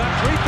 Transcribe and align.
got 0.00 0.24
three 0.24 0.39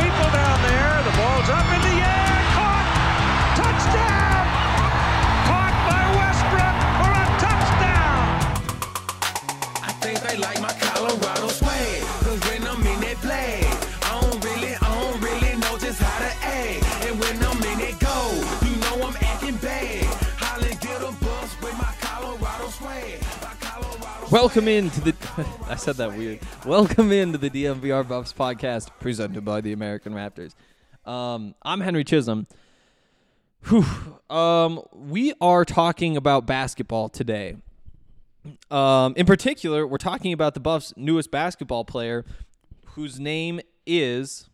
Welcome 24.33 24.67
into 24.67 24.99
the. 24.99 25.15
I 25.67 25.75
said 25.75 25.97
that 25.97 26.17
weird. 26.17 26.39
Welcome 26.65 27.11
into 27.11 27.37
the 27.37 27.51
DNVR 27.51 28.07
Buffs 28.07 28.33
podcast 28.33 28.89
presented 28.99 29.45
by 29.45 29.61
the 29.61 29.73
American 29.73 30.11
Raptors. 30.11 30.55
Um, 31.05 31.53
I'm 31.61 31.81
Henry 31.81 32.03
Chisholm. 32.03 32.47
Whew. 33.67 33.85
Um, 34.35 34.81
we 34.91 35.35
are 35.39 35.63
talking 35.63 36.17
about 36.17 36.47
basketball 36.47 37.09
today. 37.09 37.57
Um, 38.71 39.13
in 39.15 39.27
particular, 39.27 39.85
we're 39.85 39.99
talking 39.99 40.33
about 40.33 40.55
the 40.55 40.59
Buffs' 40.59 40.95
newest 40.97 41.29
basketball 41.29 41.85
player, 41.85 42.25
whose 42.95 43.19
name 43.19 43.61
is 43.85 44.49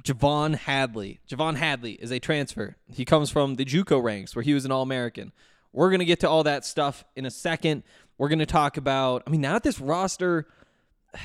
J'Vonne 0.00 0.54
Hadley. 0.54 1.18
J'Vonne 1.28 1.56
Hadley 1.56 1.94
is 1.94 2.12
a 2.12 2.20
transfer. 2.20 2.76
He 2.86 3.04
comes 3.04 3.30
from 3.30 3.56
the 3.56 3.64
JUCO 3.64 4.00
ranks, 4.00 4.36
where 4.36 4.44
he 4.44 4.54
was 4.54 4.64
an 4.64 4.70
All-American. 4.70 5.32
We're 5.72 5.90
gonna 5.90 6.04
get 6.04 6.20
to 6.20 6.30
all 6.30 6.44
that 6.44 6.64
stuff 6.64 7.04
in 7.16 7.26
a 7.26 7.32
second. 7.32 7.82
We're 8.18 8.28
gonna 8.28 8.46
talk 8.46 8.76
about. 8.76 9.22
I 9.26 9.30
mean, 9.30 9.40
now 9.40 9.54
that 9.54 9.62
this 9.62 9.80
roster, 9.80 10.46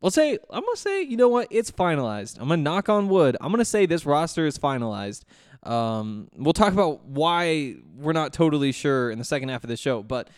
let's 0.00 0.14
say 0.14 0.38
I'm 0.50 0.62
gonna 0.62 0.76
say, 0.76 1.02
you 1.02 1.16
know 1.16 1.28
what? 1.28 1.48
It's 1.50 1.70
finalized. 1.70 2.38
I'm 2.38 2.48
gonna 2.48 2.62
knock 2.62 2.88
on 2.88 3.08
wood. 3.08 3.36
I'm 3.40 3.50
gonna 3.50 3.64
say 3.64 3.86
this 3.86 4.06
roster 4.06 4.46
is 4.46 4.58
finalized. 4.58 5.22
Um, 5.62 6.28
we'll 6.36 6.52
talk 6.52 6.72
about 6.72 7.04
why 7.04 7.76
we're 7.96 8.12
not 8.12 8.32
totally 8.32 8.72
sure 8.72 9.10
in 9.10 9.18
the 9.18 9.24
second 9.24 9.48
half 9.48 9.64
of 9.64 9.68
the 9.68 9.76
show, 9.76 10.02
but 10.02 10.28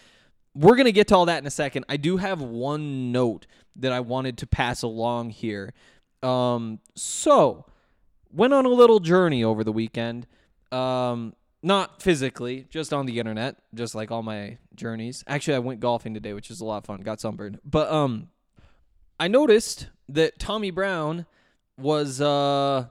we're 0.55 0.75
going 0.75 0.87
to 0.87 0.93
get 0.93 1.09
to 1.09 1.17
all 1.17 1.27
that 1.27 1.39
in 1.39 1.47
a 1.47 1.51
second. 1.51 1.85
I 1.89 1.97
do 1.97 2.17
have 2.17 2.41
one 2.41 3.13
note 3.13 3.47
that 3.77 3.93
I 3.93 4.01
wanted 4.01 4.39
to 4.39 4.47
pass 4.47 4.83
along 4.83 5.31
here. 5.31 5.73
Um, 6.23 6.81
so, 6.97 7.67
went 8.33 8.53
on 8.53 8.65
a 8.65 8.71
little 8.71 8.99
journey 8.99 9.45
over 9.45 9.63
the 9.63 9.73
weekend. 9.73 10.27
Um, 10.73 11.35
not 11.63 12.03
physically, 12.03 12.67
just 12.71 12.93
on 12.93 13.07
the 13.07 13.19
internet, 13.19 13.57
just 13.75 13.95
like 13.95 14.11
all 14.11 14.23
my 14.23 14.59
journeys. 14.79 15.23
Actually, 15.27 15.57
I 15.57 15.59
went 15.59 15.81
golfing 15.81 16.15
today, 16.15 16.33
which 16.33 16.51
is 16.51 16.61
a 16.61 16.65
lot 16.65 16.79
of 16.79 16.85
fun. 16.87 17.01
Got 17.03 17.21
sunburned. 17.21 17.61
But 17.65 17.91
um 17.91 18.29
I 19.21 19.29
noticed 19.29 19.89
that 20.09 20.39
Tommy 20.39 20.71
Brown 20.71 21.27
was 21.77 22.21
uh 22.21 22.87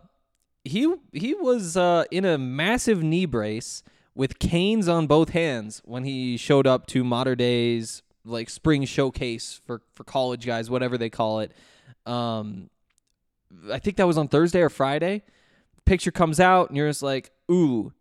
he 0.63 0.94
he 1.13 1.33
was 1.33 1.75
uh 1.75 2.03
in 2.12 2.25
a 2.25 2.38
massive 2.38 3.01
knee 3.01 3.25
brace 3.25 3.84
with 4.13 4.39
canes 4.39 4.88
on 4.88 5.07
both 5.07 5.29
hands 5.29 5.81
when 5.85 6.03
he 6.03 6.38
showed 6.38 6.67
up 6.67 6.85
to 6.88 7.03
modern 7.03 7.38
Days 7.38 8.03
like 8.25 8.50
spring 8.50 8.85
showcase 8.85 9.62
for 9.66 9.81
for 9.94 10.03
college 10.03 10.45
guys, 10.45 10.69
whatever 10.69 10.97
they 10.97 11.09
call 11.09 11.39
it. 11.39 11.51
Um 12.06 12.69
I 13.72 13.79
think 13.79 13.97
that 13.97 14.07
was 14.07 14.17
on 14.17 14.28
Thursday 14.28 14.62
or 14.62 14.69
Friday. 14.69 15.23
Picture 15.85 16.12
comes 16.12 16.39
out 16.39 16.67
and 16.67 16.75
you're 16.75 16.89
just 16.89 17.01
like, 17.01 17.31
"Ooh, 17.50 17.94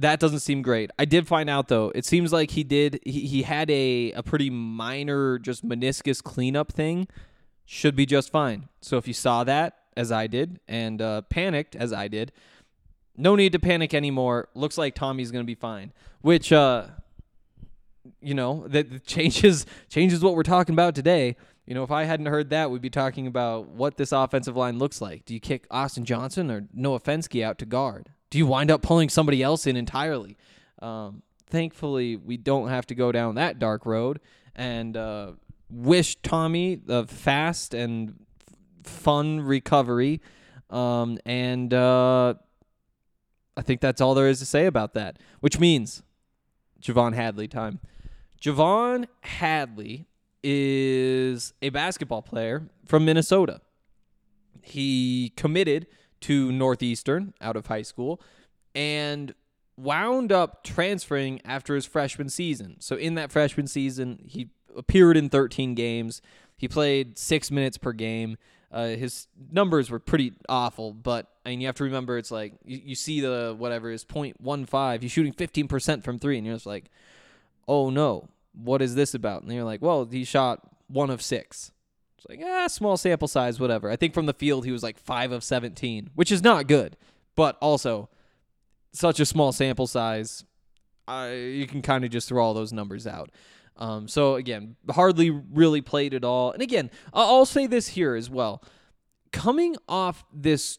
that 0.00 0.18
doesn't 0.18 0.40
seem 0.40 0.62
great. 0.62 0.90
I 0.98 1.04
did 1.04 1.28
find 1.28 1.50
out 1.50 1.68
though. 1.68 1.92
It 1.94 2.04
seems 2.04 2.32
like 2.32 2.52
he 2.52 2.64
did 2.64 3.00
he, 3.04 3.26
he 3.26 3.42
had 3.42 3.70
a, 3.70 4.12
a 4.12 4.22
pretty 4.22 4.50
minor 4.50 5.38
just 5.38 5.66
meniscus 5.66 6.22
cleanup 6.22 6.72
thing. 6.72 7.06
Should 7.66 7.94
be 7.94 8.06
just 8.06 8.30
fine. 8.30 8.68
So 8.80 8.96
if 8.96 9.06
you 9.06 9.14
saw 9.14 9.44
that, 9.44 9.76
as 9.96 10.10
I 10.10 10.26
did, 10.26 10.58
and 10.66 11.00
uh, 11.00 11.22
panicked 11.22 11.76
as 11.76 11.92
I 11.92 12.08
did, 12.08 12.32
no 13.16 13.36
need 13.36 13.52
to 13.52 13.58
panic 13.58 13.92
anymore. 13.94 14.48
Looks 14.54 14.78
like 14.78 14.94
Tommy's 14.94 15.30
gonna 15.30 15.44
be 15.44 15.54
fine. 15.54 15.92
Which 16.22 16.52
uh 16.52 16.86
you 18.22 18.34
know, 18.34 18.66
that 18.68 19.04
changes 19.04 19.66
changes 19.88 20.22
what 20.22 20.34
we're 20.34 20.42
talking 20.42 20.74
about 20.74 20.94
today. 20.94 21.36
You 21.66 21.74
know, 21.74 21.84
if 21.84 21.90
I 21.90 22.04
hadn't 22.04 22.26
heard 22.26 22.50
that, 22.50 22.70
we'd 22.70 22.80
be 22.80 22.90
talking 22.90 23.26
about 23.26 23.68
what 23.68 23.96
this 23.96 24.12
offensive 24.12 24.56
line 24.56 24.78
looks 24.78 25.00
like. 25.00 25.24
Do 25.26 25.34
you 25.34 25.40
kick 25.40 25.66
Austin 25.70 26.04
Johnson 26.04 26.50
or 26.50 26.66
Noah 26.72 27.00
Fenske 27.00 27.44
out 27.44 27.58
to 27.58 27.66
guard? 27.66 28.08
Do 28.30 28.38
you 28.38 28.46
wind 28.46 28.70
up 28.70 28.80
pulling 28.82 29.08
somebody 29.08 29.42
else 29.42 29.66
in 29.66 29.76
entirely? 29.76 30.36
Um, 30.80 31.22
thankfully, 31.48 32.16
we 32.16 32.36
don't 32.36 32.68
have 32.68 32.86
to 32.86 32.94
go 32.94 33.12
down 33.12 33.34
that 33.34 33.58
dark 33.58 33.84
road. 33.84 34.20
And 34.54 34.96
uh, 34.96 35.32
wish 35.68 36.16
Tommy 36.22 36.80
a 36.88 37.06
fast 37.06 37.74
and 37.74 38.14
f- 38.48 38.90
fun 38.90 39.40
recovery. 39.40 40.20
Um, 40.70 41.18
and 41.26 41.74
uh, 41.74 42.34
I 43.56 43.62
think 43.62 43.80
that's 43.80 44.00
all 44.00 44.14
there 44.14 44.28
is 44.28 44.38
to 44.38 44.46
say 44.46 44.66
about 44.66 44.94
that. 44.94 45.18
Which 45.40 45.58
means 45.58 46.02
J'Vonne 46.80 47.14
Hadley 47.14 47.48
time. 47.48 47.80
J'Vonne 48.40 49.06
Hadley 49.22 50.06
is 50.42 51.52
a 51.60 51.68
basketball 51.70 52.22
player 52.22 52.68
from 52.86 53.04
Minnesota. 53.04 53.60
He 54.62 55.32
committed 55.36 55.86
to 56.22 56.52
Northeastern 56.52 57.34
out 57.40 57.56
of 57.56 57.66
high 57.66 57.82
school 57.82 58.20
and 58.74 59.34
wound 59.76 60.30
up 60.30 60.62
transferring 60.62 61.40
after 61.44 61.74
his 61.74 61.86
freshman 61.86 62.28
season. 62.28 62.76
So 62.80 62.96
in 62.96 63.14
that 63.14 63.32
freshman 63.32 63.66
season, 63.66 64.22
he 64.26 64.50
appeared 64.76 65.16
in 65.16 65.28
13 65.28 65.74
games. 65.74 66.20
He 66.56 66.68
played 66.68 67.18
six 67.18 67.50
minutes 67.50 67.78
per 67.78 67.92
game. 67.92 68.36
Uh, 68.72 68.88
his 68.88 69.26
numbers 69.50 69.90
were 69.90 69.98
pretty 69.98 70.32
awful, 70.48 70.92
but 70.92 71.26
I 71.44 71.50
mean, 71.50 71.60
you 71.60 71.66
have 71.66 71.76
to 71.76 71.84
remember 71.84 72.18
it's 72.18 72.30
like 72.30 72.52
you, 72.64 72.80
you 72.84 72.94
see 72.94 73.20
the 73.20 73.54
whatever 73.58 73.90
is 73.90 74.04
0.15. 74.04 75.02
He's 75.02 75.10
shooting 75.10 75.32
15% 75.32 76.04
from 76.04 76.18
three, 76.20 76.36
and 76.38 76.46
you're 76.46 76.54
just 76.54 76.66
like, 76.66 76.90
oh 77.66 77.90
no, 77.90 78.28
what 78.52 78.80
is 78.80 78.94
this 78.94 79.14
about? 79.14 79.42
And 79.42 79.52
you're 79.52 79.64
like, 79.64 79.82
well, 79.82 80.04
he 80.04 80.22
shot 80.24 80.60
one 80.86 81.10
of 81.10 81.20
six. 81.20 81.72
It's 82.20 82.28
like, 82.28 82.40
ah, 82.46 82.66
small 82.66 82.98
sample 82.98 83.28
size, 83.28 83.58
whatever. 83.58 83.90
I 83.90 83.96
think 83.96 84.12
from 84.12 84.26
the 84.26 84.34
field 84.34 84.66
he 84.66 84.72
was 84.72 84.82
like 84.82 84.98
five 84.98 85.32
of 85.32 85.42
17, 85.42 86.10
which 86.14 86.30
is 86.30 86.42
not 86.42 86.66
good, 86.66 86.96
but 87.34 87.56
also 87.62 88.10
such 88.92 89.20
a 89.20 89.24
small 89.24 89.52
sample 89.52 89.86
size. 89.86 90.44
Uh, 91.08 91.30
you 91.32 91.66
can 91.66 91.80
kind 91.80 92.04
of 92.04 92.10
just 92.10 92.28
throw 92.28 92.44
all 92.44 92.52
those 92.52 92.72
numbers 92.74 93.06
out. 93.06 93.30
Um, 93.76 94.06
so 94.06 94.34
again, 94.34 94.76
hardly 94.90 95.30
really 95.30 95.80
played 95.80 96.12
at 96.12 96.22
all. 96.22 96.52
And 96.52 96.60
again, 96.60 96.90
I- 97.14 97.22
I'll 97.22 97.46
say 97.46 97.66
this 97.66 97.88
here 97.88 98.14
as 98.14 98.28
well. 98.28 98.62
Coming 99.32 99.76
off 99.88 100.24
this, 100.30 100.78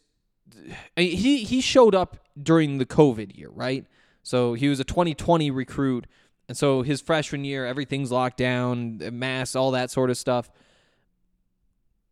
I 0.96 1.02
he 1.04 1.44
he 1.44 1.60
showed 1.62 1.96
up 1.96 2.18
during 2.42 2.78
the 2.78 2.86
COVID 2.86 3.36
year, 3.36 3.50
right? 3.50 3.88
So 4.22 4.54
he 4.54 4.68
was 4.70 4.80
a 4.80 4.84
2020 4.84 5.50
recruit, 5.50 6.06
and 6.48 6.56
so 6.56 6.84
his 6.84 7.02
freshman 7.02 7.44
year, 7.46 7.66
everything's 7.66 8.12
locked 8.12 8.38
down, 8.38 9.00
mass, 9.18 9.56
all 9.56 9.72
that 9.72 9.90
sort 9.90 10.12
of 10.12 10.18
stuff. 10.18 10.52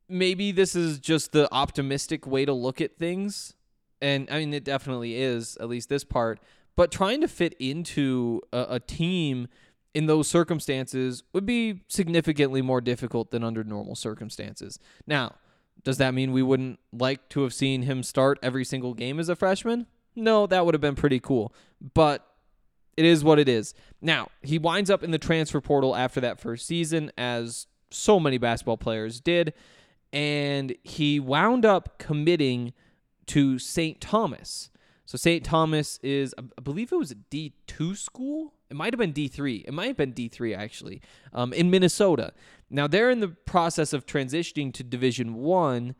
Maybe 0.09 0.51
this 0.51 0.75
is 0.75 0.99
just 0.99 1.31
the 1.31 1.47
optimistic 1.53 2.25
way 2.25 2.43
to 2.43 2.53
look 2.53 2.81
at 2.81 2.97
things, 2.97 3.53
and 4.01 4.27
I 4.31 4.39
mean 4.39 4.53
it 4.53 4.63
definitely 4.63 5.15
is, 5.15 5.55
at 5.61 5.69
least 5.69 5.89
this 5.89 6.03
part. 6.03 6.39
But 6.75 6.91
trying 6.91 7.21
to 7.21 7.27
fit 7.27 7.53
into 7.59 8.41
a, 8.51 8.65
a 8.69 8.79
team 8.79 9.47
in 9.93 10.05
those 10.05 10.27
circumstances 10.27 11.23
would 11.33 11.45
be 11.45 11.81
significantly 11.87 12.61
more 12.61 12.81
difficult 12.81 13.31
than 13.31 13.43
under 13.43 13.63
normal 13.63 13.95
circumstances. 13.95 14.79
Now, 15.05 15.35
does 15.83 15.97
that 15.97 16.13
mean 16.13 16.31
we 16.31 16.43
wouldn't 16.43 16.79
like 16.91 17.29
to 17.29 17.43
have 17.43 17.53
seen 17.53 17.83
him 17.83 18.03
start 18.03 18.39
every 18.41 18.65
single 18.65 18.93
game 18.93 19.19
as 19.19 19.29
a 19.29 19.35
freshman? 19.35 19.87
No, 20.15 20.47
that 20.47 20.65
would 20.65 20.73
have 20.73 20.81
been 20.81 20.95
pretty 20.95 21.19
cool. 21.19 21.53
But 21.93 22.25
it 22.97 23.05
is 23.05 23.23
what 23.23 23.39
it 23.39 23.47
is. 23.47 23.73
Now, 24.01 24.29
he 24.41 24.57
winds 24.57 24.89
up 24.89 25.03
in 25.03 25.11
the 25.11 25.17
transfer 25.17 25.61
portal 25.61 25.95
after 25.95 26.19
that 26.21 26.39
first 26.39 26.65
season, 26.65 27.11
as 27.17 27.67
so 27.91 28.19
many 28.19 28.37
basketball 28.37 28.77
players 28.77 29.19
did, 29.19 29.53
and 30.11 30.75
he 30.83 31.19
wound 31.19 31.65
up 31.65 31.97
committing 31.99 32.73
to 33.27 33.59
St. 33.59 34.01
Thomas. 34.01 34.69
So 35.05 35.17
St. 35.17 35.43
Thomas 35.43 35.99
is, 36.03 36.35
I 36.37 36.61
believe 36.61 36.91
it 36.91 36.95
was 36.95 37.11
a 37.11 37.15
D2 37.15 37.97
school. 37.97 38.53
It 38.69 38.75
might 38.75 38.93
have 38.93 38.99
been 38.99 39.13
D3. 39.13 39.65
It 39.65 39.73
might 39.73 39.87
have 39.87 39.97
been 39.97 40.13
D3 40.13 40.55
actually, 40.55 41.01
um, 41.33 41.51
in 41.53 41.71
Minnesota. 41.71 42.33
Now 42.69 42.87
they're 42.87 43.09
in 43.09 43.19
the 43.19 43.29
process 43.29 43.93
of 43.93 44.05
transitioning 44.05 44.73
to 44.73 44.83
Division 44.83 45.35
One. 45.35 45.95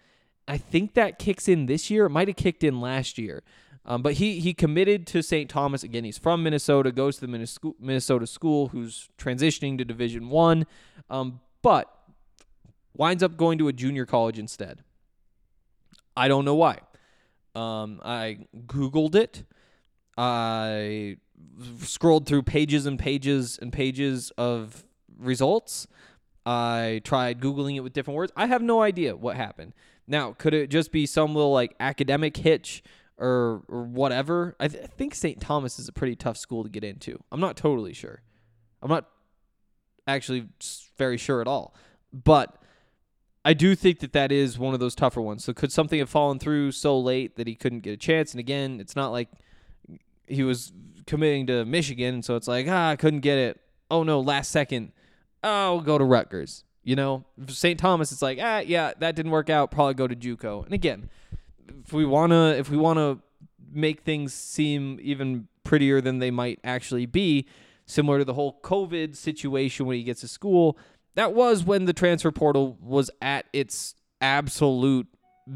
I 0.47 0.57
think 0.57 0.93
that 0.93 1.17
kicks 1.17 1.47
in 1.47 1.65
this 1.65 1.89
year. 1.89 2.05
It 2.05 2.09
might 2.09 2.27
have 2.27 2.37
kicked 2.37 2.63
in 2.63 2.81
last 2.81 3.17
year. 3.17 3.43
Um, 3.85 4.03
but 4.03 4.13
he 4.13 4.39
he 4.39 4.53
committed 4.53 5.07
to 5.07 5.23
St. 5.23 5.49
Thomas 5.49 5.83
again. 5.83 6.03
He's 6.03 6.17
from 6.17 6.43
Minnesota, 6.43 6.91
goes 6.91 7.15
to 7.15 7.21
the 7.21 7.27
Minnesota 7.27 7.75
Minnesota 7.79 8.27
school, 8.27 8.67
who's 8.67 9.09
transitioning 9.17 9.79
to 9.79 9.85
Division 9.85 10.29
One, 10.29 10.67
um, 11.09 11.39
but 11.63 11.91
winds 12.99 13.23
up 13.23 13.37
going 13.37 13.57
to 13.57 13.69
a 13.69 13.73
junior 13.73 14.05
college 14.05 14.37
instead. 14.37 14.83
I 16.17 16.27
don't 16.27 16.43
know 16.43 16.55
why. 16.55 16.79
Um, 17.55 18.01
I 18.03 18.39
googled 18.67 19.15
it. 19.15 19.45
I 20.17 21.15
scrolled 21.79 22.25
through 22.25 22.43
pages 22.43 22.85
and 22.85 22.99
pages 22.99 23.57
and 23.59 23.71
pages 23.71 24.31
of 24.37 24.83
results. 25.17 25.87
I 26.45 26.99
tried 27.05 27.39
googling 27.39 27.77
it 27.77 27.79
with 27.79 27.93
different 27.93 28.17
words. 28.17 28.33
I 28.35 28.47
have 28.47 28.61
no 28.61 28.81
idea 28.81 29.15
what 29.15 29.37
happened. 29.37 29.73
Now, 30.05 30.33
could 30.33 30.53
it 30.53 30.69
just 30.69 30.91
be 30.91 31.05
some 31.05 31.33
little 31.33 31.53
like 31.53 31.75
academic 31.79 32.35
hitch 32.35 32.83
or, 33.17 33.63
or 33.69 33.83
whatever? 33.83 34.57
I, 34.59 34.67
th- 34.67 34.83
I 34.83 34.87
think 34.87 35.15
St. 35.15 35.39
Thomas 35.39 35.79
is 35.79 35.87
a 35.87 35.93
pretty 35.93 36.17
tough 36.17 36.37
school 36.37 36.63
to 36.63 36.69
get 36.69 36.83
into. 36.83 37.17
I'm 37.31 37.39
not 37.39 37.55
totally 37.55 37.93
sure. 37.93 38.23
I'm 38.81 38.89
not 38.89 39.07
actually 40.05 40.49
very 40.97 41.17
sure 41.17 41.39
at 41.39 41.47
all. 41.47 41.73
But 42.11 42.59
I 43.49 43.53
do 43.53 43.73
think 43.73 43.97
that 44.01 44.13
that 44.13 44.31
is 44.31 44.59
one 44.59 44.75
of 44.75 44.79
those 44.79 44.93
tougher 44.93 45.21
ones. 45.21 45.43
So 45.43 45.53
could 45.53 45.71
something 45.71 45.97
have 45.97 46.07
fallen 46.07 46.37
through 46.37 46.71
so 46.71 46.99
late 46.99 47.35
that 47.37 47.47
he 47.47 47.55
couldn't 47.55 47.79
get 47.79 47.93
a 47.93 47.97
chance? 47.97 48.31
And 48.31 48.39
again, 48.39 48.79
it's 48.79 48.95
not 48.95 49.11
like 49.11 49.27
he 50.27 50.43
was 50.43 50.71
committing 51.07 51.47
to 51.47 51.65
Michigan, 51.65 52.21
so 52.21 52.35
it's 52.35 52.47
like 52.47 52.67
ah, 52.69 52.91
I 52.91 52.95
couldn't 52.95 53.21
get 53.21 53.39
it. 53.39 53.59
Oh 53.89 54.03
no, 54.03 54.19
last 54.19 54.51
second, 54.51 54.91
oh, 55.43 55.49
I'll 55.49 55.81
go 55.81 55.97
to 55.97 56.03
Rutgers. 56.03 56.63
You 56.83 56.95
know, 56.95 57.25
St. 57.47 57.79
Thomas, 57.79 58.11
it's 58.11 58.21
like 58.21 58.37
ah, 58.39 58.59
yeah, 58.59 58.93
that 58.99 59.15
didn't 59.15 59.31
work 59.31 59.49
out. 59.49 59.71
Probably 59.71 59.95
go 59.95 60.05
to 60.05 60.15
JUCO. 60.15 60.65
And 60.65 60.73
again, 60.75 61.09
if 61.83 61.91
we 61.91 62.05
wanna, 62.05 62.49
if 62.49 62.69
we 62.69 62.77
wanna 62.77 63.17
make 63.71 64.01
things 64.01 64.31
seem 64.31 64.99
even 65.01 65.47
prettier 65.63 66.01
than 66.01 66.19
they 66.19 66.29
might 66.29 66.59
actually 66.63 67.07
be, 67.07 67.47
similar 67.87 68.19
to 68.19 68.25
the 68.25 68.35
whole 68.35 68.59
COVID 68.61 69.15
situation 69.15 69.87
when 69.87 69.97
he 69.97 70.03
gets 70.03 70.21
to 70.21 70.27
school, 70.27 70.77
that 71.15 71.33
was 71.33 71.63
when 71.63 71.85
the 71.85 71.93
transfer 71.93 72.31
portal 72.31 72.77
was 72.81 73.09
at 73.21 73.45
its 73.53 73.95
absolute 74.21 75.07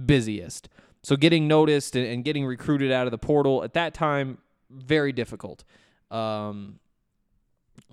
busiest. 0.05 0.69
So 1.03 1.15
getting 1.15 1.47
noticed 1.47 1.95
and, 1.95 2.23
getting 2.23 2.45
recruited 2.45 2.91
out 2.91 3.07
of 3.07 3.11
the 3.11 3.17
portal 3.17 3.63
at 3.63 3.73
that 3.73 3.93
time, 3.93 4.37
very 4.69 5.11
difficult. 5.11 5.63
Um, 6.09 6.79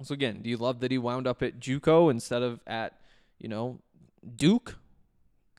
so 0.02 0.14
again, 0.14 0.42
do 0.42 0.50
you 0.50 0.56
love 0.56 0.80
that 0.80 0.90
he 0.90 0.98
wound 0.98 1.26
up 1.26 1.42
at 1.42 1.58
JUCO 1.58 2.10
instead 2.10 2.42
of 2.42 2.60
at, 2.66 3.00
you 3.38 3.48
know, 3.48 3.80
Duke? 4.36 4.78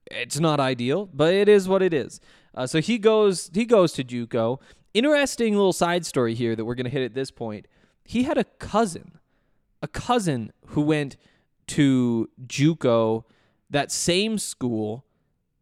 It's 0.09 0.39
not 0.39 0.59
ideal, 0.59 1.09
but 1.13 1.33
it 1.33 1.47
is 1.49 1.67
what 1.67 1.81
it 1.81 1.93
is. 1.93 2.19
Uh, 2.53 2.67
so 2.67 2.81
he 2.81 2.97
goes 2.97 3.49
he 3.53 3.65
goes 3.65 3.93
to 3.93 4.03
JUCO. 4.03 4.59
Interesting 4.93 5.55
little 5.55 5.73
side 5.73 6.05
story 6.05 6.33
here 6.33 6.55
that 6.55 6.65
we're 6.65 6.75
gonna 6.75 6.89
hit 6.89 7.03
at 7.03 7.13
this 7.13 7.31
point. 7.31 7.67
He 8.03 8.23
had 8.23 8.37
a 8.37 8.43
cousin, 8.43 9.19
a 9.81 9.87
cousin 9.87 10.51
who 10.67 10.81
went 10.81 11.17
to 11.71 12.29
JUCO, 12.45 13.23
that 13.69 13.91
same 13.91 14.37
school, 14.37 15.05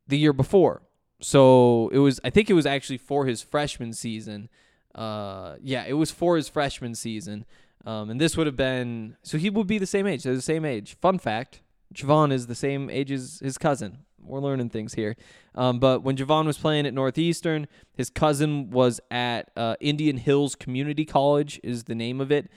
the 0.08 0.18
year 0.18 0.34
before. 0.34 0.82
So 1.22 1.90
it 1.94 2.00
was 2.00 2.20
I 2.24 2.30
think 2.30 2.50
it 2.50 2.54
was 2.54 2.66
actually 2.66 2.98
for 2.98 3.26
his 3.26 3.42
freshman 3.42 3.94
season. 3.94 4.50
Uh, 4.96 5.56
yeah, 5.62 5.86
it 5.88 5.94
was 5.94 6.12
for 6.12 6.36
his 6.36 6.50
freshman 6.50 6.96
season. 6.96 7.46
Um, 7.86 8.10
and 8.10 8.20
this 8.20 8.36
would 8.36 8.48
have 8.48 8.56
been 8.56 9.16
so 9.24 9.38
he 9.38 9.50
would 9.50 9.68
be 9.68 9.78
the 9.78 9.86
same 9.86 10.08
age. 10.08 10.24
They're 10.24 10.36
the 10.36 10.42
same 10.42 10.66
age. 10.66 10.96
Fun 11.02 11.20
fact: 11.20 11.62
J'Vonne 11.94 12.32
is 12.32 12.48
the 12.48 12.56
same 12.56 12.90
age 12.90 13.12
as 13.12 13.40
his 13.44 13.58
cousin. 13.58 14.00
We're 14.22 14.40
learning 14.40 14.70
things 14.70 14.94
here. 14.94 15.16
Um, 15.56 15.80
but 15.80 16.04
when 16.04 16.16
J'Vonne 16.16 16.46
was 16.46 16.58
playing 16.58 16.86
at 16.86 16.94
Northeastern, 16.94 17.68
his 17.96 18.10
cousin 18.10 18.70
was 18.70 19.00
at 19.10 19.52
uh, 19.56 19.76
Indian 19.80 20.18
Hills 20.18 20.56
Community 20.56 21.06
College, 21.06 21.60
is 21.64 21.86
the 21.86 21.96
name 21.96 22.20
of 22.22 22.32
it, 22.32 22.50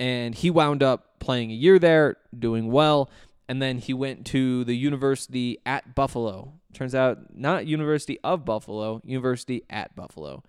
and 0.00 0.34
he 0.34 0.50
wound 0.50 0.82
up 0.82 1.20
playing 1.20 1.52
a 1.52 1.54
year 1.54 1.78
there, 1.78 2.16
doing 2.36 2.72
well, 2.72 3.10
and 3.48 3.60
then 3.60 3.78
he 3.78 3.92
went 3.92 4.24
to 4.26 4.64
the 4.64 4.74
university 4.74 5.58
at 5.66 5.94
Buffalo. 5.94 6.54
Turns 6.72 6.94
out, 6.94 7.36
not 7.36 7.66
University 7.66 8.18
of 8.24 8.44
Buffalo, 8.44 9.02
University 9.04 9.62
at 9.68 9.94
Buffalo. 9.94 10.42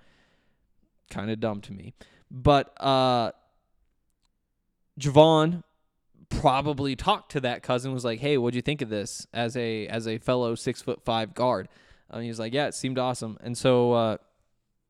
Kind 1.09 1.29
of 1.29 1.41
dumb 1.41 1.59
to 1.61 1.73
me, 1.73 1.93
but 2.31 2.73
uh, 2.81 3.31
J'Vonne 4.97 5.63
probably 6.29 6.95
talked 6.95 7.33
to 7.33 7.41
that 7.41 7.61
cousin 7.61 7.91
was 7.93 8.05
like 8.05 8.21
hey 8.21 8.37
what'd 8.37 8.55
you 8.55 8.61
think 8.61 8.81
of 8.81 8.87
this 8.87 9.27
as 9.33 9.57
a 9.57 9.85
as 9.87 10.07
a 10.07 10.17
fellow 10.17 10.55
six 10.55 10.81
foot 10.81 11.03
five 11.03 11.33
guard 11.33 11.67
and 12.09 12.23
he 12.23 12.29
was 12.29 12.39
like 12.39 12.53
yeah 12.53 12.67
it 12.67 12.73
seemed 12.73 12.97
awesome 12.97 13.37
and 13.41 13.57
so 13.57 13.91
uh, 13.91 14.17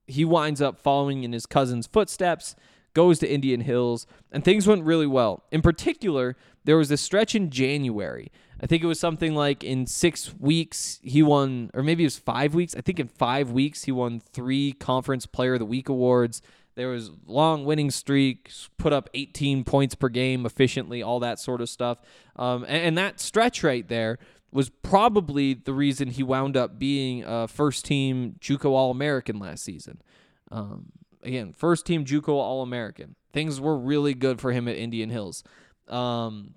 he 0.06 0.24
winds 0.24 0.62
up 0.62 0.80
following 0.80 1.24
in 1.24 1.34
his 1.34 1.48
cousin's 1.48 1.88
footsteps 1.88 2.56
goes 2.94 3.20
to 3.20 3.32
indian 3.32 3.62
hills 3.62 4.06
and 4.32 4.44
things 4.44 4.68
went 4.68 4.84
really 4.84 5.08
well 5.08 5.44
in 5.52 5.62
particular 5.62 6.36
there 6.64 6.78
was 6.78 6.90
this 6.90 7.02
stretch 7.02 7.36
in 7.36 7.50
january 7.50 8.32
i 8.62 8.66
think 8.66 8.84
it 8.84 8.88
was 8.88 9.00
something 9.00 9.36
like 9.36 9.64
in 9.64 9.86
six 9.86 10.34
weeks 10.40 11.00
he 11.04 11.22
won 11.24 11.70
or 11.74 11.84
maybe 11.84 12.04
it 12.04 12.08
was 12.08 12.18
five 12.18 12.54
weeks 12.54 12.76
i 12.76 12.82
think 12.82 13.00
in 13.00 13.08
five 13.08 13.52
weeks 13.52 13.84
he 13.84 13.92
won 13.92 14.20
three 14.20 14.72
conference 14.74 15.26
player 15.26 15.54
of 15.54 15.60
the 15.60 15.66
week 15.66 15.90
awards 15.90 16.42
there 16.76 16.90
was 16.90 17.12
long 17.26 17.66
winning 17.66 17.92
streaks, 17.92 18.70
put 18.78 18.94
up 18.94 19.10
18 19.14 19.64
points 19.64 19.96
per 19.96 20.10
game 20.10 20.46
efficiently, 20.46 21.04
all 21.04 21.20
that 21.20 21.40
sort 21.40 21.62
of 21.62 21.70
stuff. 21.70 22.00
Um, 22.36 22.64
and, 22.64 22.84
and, 22.84 22.98
that 22.98 23.20
stretch 23.20 23.62
right 23.62 23.88
there 23.88 24.20
was 24.52 24.70
probably 24.70 25.54
the 25.54 25.74
reason 25.74 26.10
he 26.10 26.24
wound 26.24 26.56
up 26.56 26.80
being 26.80 27.24
a 27.26 27.48
first 27.48 27.86
team 27.86 28.36
JUCO 28.40 28.72
All 28.72 28.92
American 28.92 29.40
last 29.40 29.64
season. 29.64 30.02
Um, 30.50 30.92
again, 31.24 31.54
first 31.54 31.86
team 31.86 32.06
JUCO 32.06 32.30
All 32.30 32.62
American. 32.62 33.16
Things 33.34 33.62
were 33.62 33.78
really 33.78 34.14
good 34.14 34.42
for 34.42 34.52
him 34.52 34.68
at 34.68 34.76
Indian 34.76 35.10
Hills. 35.10 35.44
Um, 35.88 36.56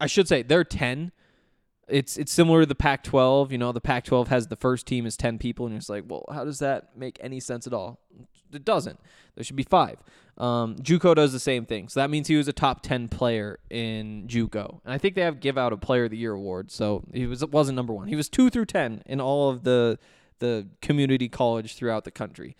I 0.00 0.06
should 0.06 0.28
say 0.28 0.42
they're 0.42 0.64
10 0.64 1.12
it's 1.88 2.16
it's 2.16 2.32
similar 2.32 2.60
to 2.60 2.66
the 2.66 2.74
Pac-12. 2.74 3.50
You 3.50 3.58
know, 3.58 3.72
the 3.72 3.80
Pac-12 3.80 4.28
has 4.28 4.46
the 4.48 4.56
first 4.56 4.86
team 4.86 5.06
is 5.06 5.16
ten 5.16 5.38
people, 5.38 5.66
and 5.66 5.76
it's 5.76 5.88
like, 5.88 6.04
well, 6.06 6.24
how 6.30 6.44
does 6.44 6.58
that 6.60 6.96
make 6.96 7.18
any 7.20 7.40
sense 7.40 7.66
at 7.66 7.72
all? 7.72 7.98
It 8.52 8.64
doesn't. 8.64 8.98
There 9.34 9.44
should 9.44 9.56
be 9.56 9.64
five. 9.64 9.98
Um, 10.36 10.76
JUCO 10.76 11.16
does 11.16 11.32
the 11.32 11.40
same 11.40 11.66
thing, 11.66 11.88
so 11.88 12.00
that 12.00 12.10
means 12.10 12.28
he 12.28 12.36
was 12.36 12.48
a 12.48 12.52
top 12.52 12.82
ten 12.82 13.08
player 13.08 13.58
in 13.70 14.26
JUCO, 14.28 14.80
and 14.84 14.94
I 14.94 14.98
think 14.98 15.14
they 15.14 15.22
have 15.22 15.40
give 15.40 15.58
out 15.58 15.72
a 15.72 15.76
Player 15.76 16.04
of 16.04 16.10
the 16.10 16.16
Year 16.16 16.32
award. 16.32 16.70
So 16.70 17.04
he 17.12 17.26
was 17.26 17.44
wasn't 17.46 17.76
number 17.76 17.92
one. 17.92 18.08
He 18.08 18.16
was 18.16 18.28
two 18.28 18.50
through 18.50 18.66
ten 18.66 19.02
in 19.06 19.20
all 19.20 19.50
of 19.50 19.64
the 19.64 19.98
the 20.38 20.68
community 20.80 21.28
college 21.28 21.74
throughout 21.76 22.04
the 22.04 22.10
country. 22.10 22.56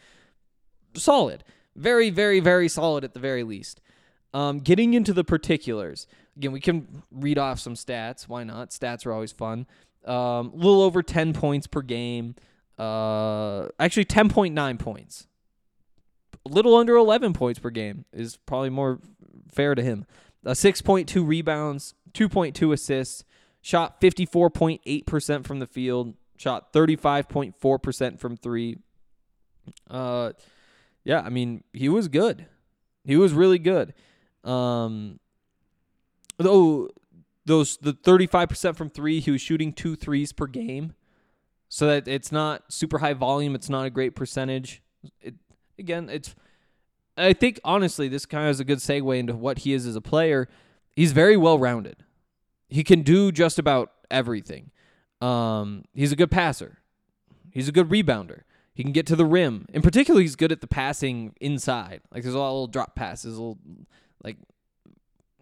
Solid, 0.95 1.45
very 1.77 2.11
very 2.11 2.41
very 2.41 2.69
solid 2.69 3.05
at 3.05 3.15
the 3.15 3.21
very 3.21 3.43
least. 3.43 3.81
Um, 4.35 4.59
getting 4.59 4.95
into 4.95 5.13
the 5.13 5.25
particulars, 5.25 6.07
again, 6.37 6.53
we 6.53 6.61
can 6.61 7.03
read 7.11 7.39
off 7.39 7.59
some 7.59 7.75
stats. 7.75 8.29
Why 8.29 8.45
not? 8.45 8.71
Stats 8.71 9.07
are 9.07 9.13
always 9.13 9.33
fun. 9.33 9.67
Um, 10.05 10.53
a 10.53 10.57
little 10.57 10.83
over 10.83 11.03
10 11.03 11.33
points 11.33 11.67
per 11.67 11.83
game. 11.83 12.35
Uh, 12.79 13.69
actually, 13.79 14.05
10.9 14.05 14.79
points. 14.79 15.27
A 16.47 16.49
little 16.49 16.77
under 16.77 16.95
11 16.95 17.33
points 17.33 17.59
per 17.59 17.71
game 17.71 18.05
is 18.13 18.37
probably 18.37 18.71
more 18.71 19.01
fair 19.51 19.75
to 19.75 19.83
him. 19.83 20.07
Uh, 20.47 20.51
6.2 20.51 21.27
rebounds, 21.27 21.95
2.2 22.13 22.73
assists, 22.73 23.25
shot 23.61 24.01
54.8% 24.01 25.45
from 25.45 25.59
the 25.59 25.67
field, 25.67 26.15
shot 26.39 26.73
35.4% 26.73 28.19
from 28.19 28.37
three. 28.37 28.79
Uh, 29.91 30.33
yeah, 31.05 31.21
I 31.21 31.29
mean, 31.29 31.65
he 31.73 31.89
was 31.89 32.09
good. 32.09 32.47
He 33.05 33.17
was 33.17 33.33
really 33.33 33.59
good. 33.59 33.93
Um, 34.45 35.19
though 36.39 36.89
those 37.45 37.77
the 37.79 37.93
35% 37.93 38.77
from 38.77 38.89
three, 38.89 39.21
he 39.21 39.31
was 39.31 39.41
shooting 39.41 39.73
two 39.73 39.97
threes 39.97 40.33
per 40.33 40.47
game. 40.47 40.95
So 41.71 41.87
that 41.87 42.09
it's 42.09 42.33
not 42.33 42.73
super 42.73 42.99
high 42.99 43.13
volume, 43.13 43.55
it's 43.55 43.69
not 43.69 43.85
a 43.85 43.91
great 43.91 44.15
percentage. 44.15 44.83
It 45.21 45.35
again, 45.79 46.09
it's 46.09 46.35
I 47.17 47.33
think 47.33 47.61
honestly, 47.65 48.09
this 48.09 48.25
kind 48.25 48.45
of 48.45 48.51
is 48.51 48.61
a 48.61 48.65
good 48.65 48.79
segue 48.79 49.19
into 49.19 49.35
what 49.35 49.61
he 49.61 49.75
is 49.75 49.87
as 49.87 49.97
a 49.97 50.01
player. 50.01 50.49
He's 50.95 51.13
very 51.13 51.37
well 51.37 51.59
rounded. 51.59 52.05
He 52.69 52.85
can 52.85 53.03
do 53.03 53.33
just 53.33 53.59
about 53.59 53.93
everything. 54.11 54.71
Um, 55.21 55.85
he's 55.95 56.13
a 56.13 56.17
good 56.17 56.31
passer. 56.31 56.79
He's 57.51 57.69
a 57.69 57.73
good 57.73 57.89
rebounder. 57.89 58.43
He 58.75 58.83
can 58.85 58.93
get 58.93 59.07
to 59.07 59.17
the 59.17 59.25
rim. 59.25 59.67
In 59.73 59.83
particular, 59.83 60.21
he's 60.21 60.37
good 60.37 60.53
at 60.53 60.61
the 60.61 60.69
passing 60.69 61.35
inside. 61.41 62.01
Like 62.13 62.23
there's 62.23 62.35
a 62.35 62.39
lot 62.39 62.49
of 62.49 62.55
little 62.55 62.67
drop 62.69 62.95
passes, 62.95 63.37
little 63.37 63.59
like 64.23 64.37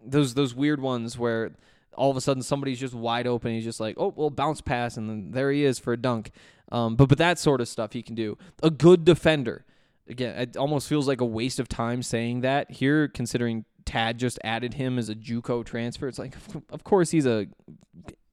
those 0.03 0.33
those 0.33 0.55
weird 0.55 0.81
ones 0.81 1.17
where 1.19 1.51
all 1.93 2.09
of 2.09 2.17
a 2.17 2.21
sudden 2.21 2.41
somebody's 2.41 2.79
just 2.79 2.93
wide 2.93 3.27
open. 3.27 3.51
He's 3.53 3.63
just 3.63 3.79
like, 3.79 3.95
oh, 3.99 4.13
well, 4.15 4.29
bounce 4.29 4.61
pass, 4.61 4.97
and 4.97 5.09
then 5.09 5.31
there 5.31 5.51
he 5.51 5.63
is 5.63 5.77
for 5.79 5.93
a 5.93 5.97
dunk. 5.97 6.31
Um, 6.71 6.95
but 6.95 7.09
but 7.09 7.17
that 7.19 7.37
sort 7.39 7.61
of 7.61 7.67
stuff 7.67 7.93
he 7.93 8.01
can 8.01 8.15
do. 8.15 8.37
A 8.63 8.69
good 8.69 9.05
defender. 9.05 9.65
Again, 10.09 10.37
it 10.37 10.55
almost 10.57 10.87
feels 10.87 11.07
like 11.07 11.21
a 11.21 11.25
waste 11.25 11.59
of 11.59 11.67
time 11.67 12.01
saying 12.01 12.41
that 12.41 12.71
here, 12.71 13.07
considering 13.07 13.65
Tad 13.85 14.17
just 14.17 14.39
added 14.43 14.75
him 14.75 14.97
as 14.97 15.09
a 15.09 15.15
JUCO 15.15 15.65
transfer. 15.65 16.07
It's 16.07 16.19
like, 16.19 16.35
of- 16.35 16.63
of 16.69 16.83
course 16.83 17.11
he's 17.11 17.25
a, 17.25 17.47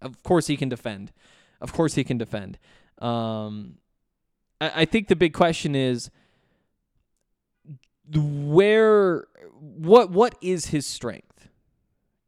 of 0.04 0.22
course 0.22 0.46
he 0.46 0.56
can 0.56 0.68
defend, 0.68 1.12
of 1.60 1.72
course 1.72 1.94
he 1.94 2.04
can 2.04 2.18
defend. 2.18 2.58
Um, 2.98 3.78
I, 4.60 4.82
I 4.82 4.84
think 4.84 5.08
the 5.08 5.16
big 5.16 5.32
question 5.32 5.74
is 5.74 6.10
where, 8.14 9.26
what, 9.58 10.10
what 10.10 10.36
is 10.40 10.66
his 10.66 10.86
strength? 10.86 11.48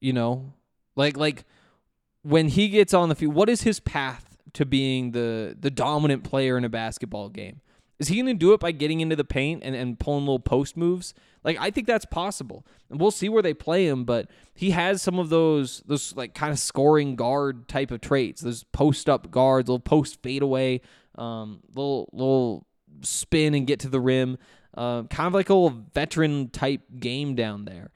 You 0.01 0.13
know, 0.13 0.53
like 0.95 1.17
like 1.17 1.45
when 2.23 2.49
he 2.49 2.69
gets 2.69 2.93
on 2.93 3.09
the 3.09 3.15
field, 3.15 3.35
what 3.35 3.49
is 3.49 3.63
his 3.63 3.81
path 3.81 4.37
to 4.53 4.65
being 4.65 5.13
the 5.13 5.57
the 5.59 5.71
dominant 5.71 6.25
player 6.25 6.57
in 6.59 6.65
a 6.65 6.69
basketball 6.69 7.29
game? 7.29 7.61
Is 7.99 8.09
he 8.09 8.17
going 8.17 8.27
to 8.27 8.35
do 8.35 8.53
it 8.53 8.61
by 8.61 8.73
getting 8.73 9.01
into 9.01 9.17
the 9.17 9.25
paint 9.25 9.63
and, 9.65 9.75
and 9.75 9.99
pulling 9.99 10.25
little 10.25 10.39
post 10.39 10.77
moves? 10.77 11.15
Like 11.45 11.57
I 11.61 11.71
think 11.71 11.87
that's 11.87 12.05
possible. 12.05 12.67
And 12.91 13.01
we'll 13.01 13.11
see 13.11 13.29
where 13.29 13.43
they 13.43 13.55
play 13.55 13.87
him, 13.87 14.05
but 14.05 14.29
he 14.55 14.73
has 14.73 15.01
some 15.01 15.19
of 15.19 15.29
those 15.29 15.83
those 15.87 16.15
like 16.17 16.35
kind 16.35 16.53
of 16.53 16.59
scoring 16.59 17.17
guard 17.17 17.69
type 17.69 17.91
of 17.91 18.01
traits. 18.01 18.43
Those 18.43 18.65
post 18.65 19.09
up 19.09 19.31
guards, 19.31 19.69
little 19.69 19.81
post 19.81 20.23
fadeaway, 20.23 20.81
um, 21.15 21.61
little 21.75 22.11
little 22.13 22.67
spin 23.01 23.55
and 23.55 23.67
get 23.67 23.81
to 23.81 23.89
the 23.89 24.01
rim. 24.01 24.39
Uh, 24.77 25.05
kind 25.05 25.27
of 25.27 25.33
like 25.33 25.49
a 25.49 25.55
little 25.55 25.85
veteran 25.95 26.51
type 26.51 26.83
game 26.99 27.35
down 27.35 27.65
there. 27.65 27.91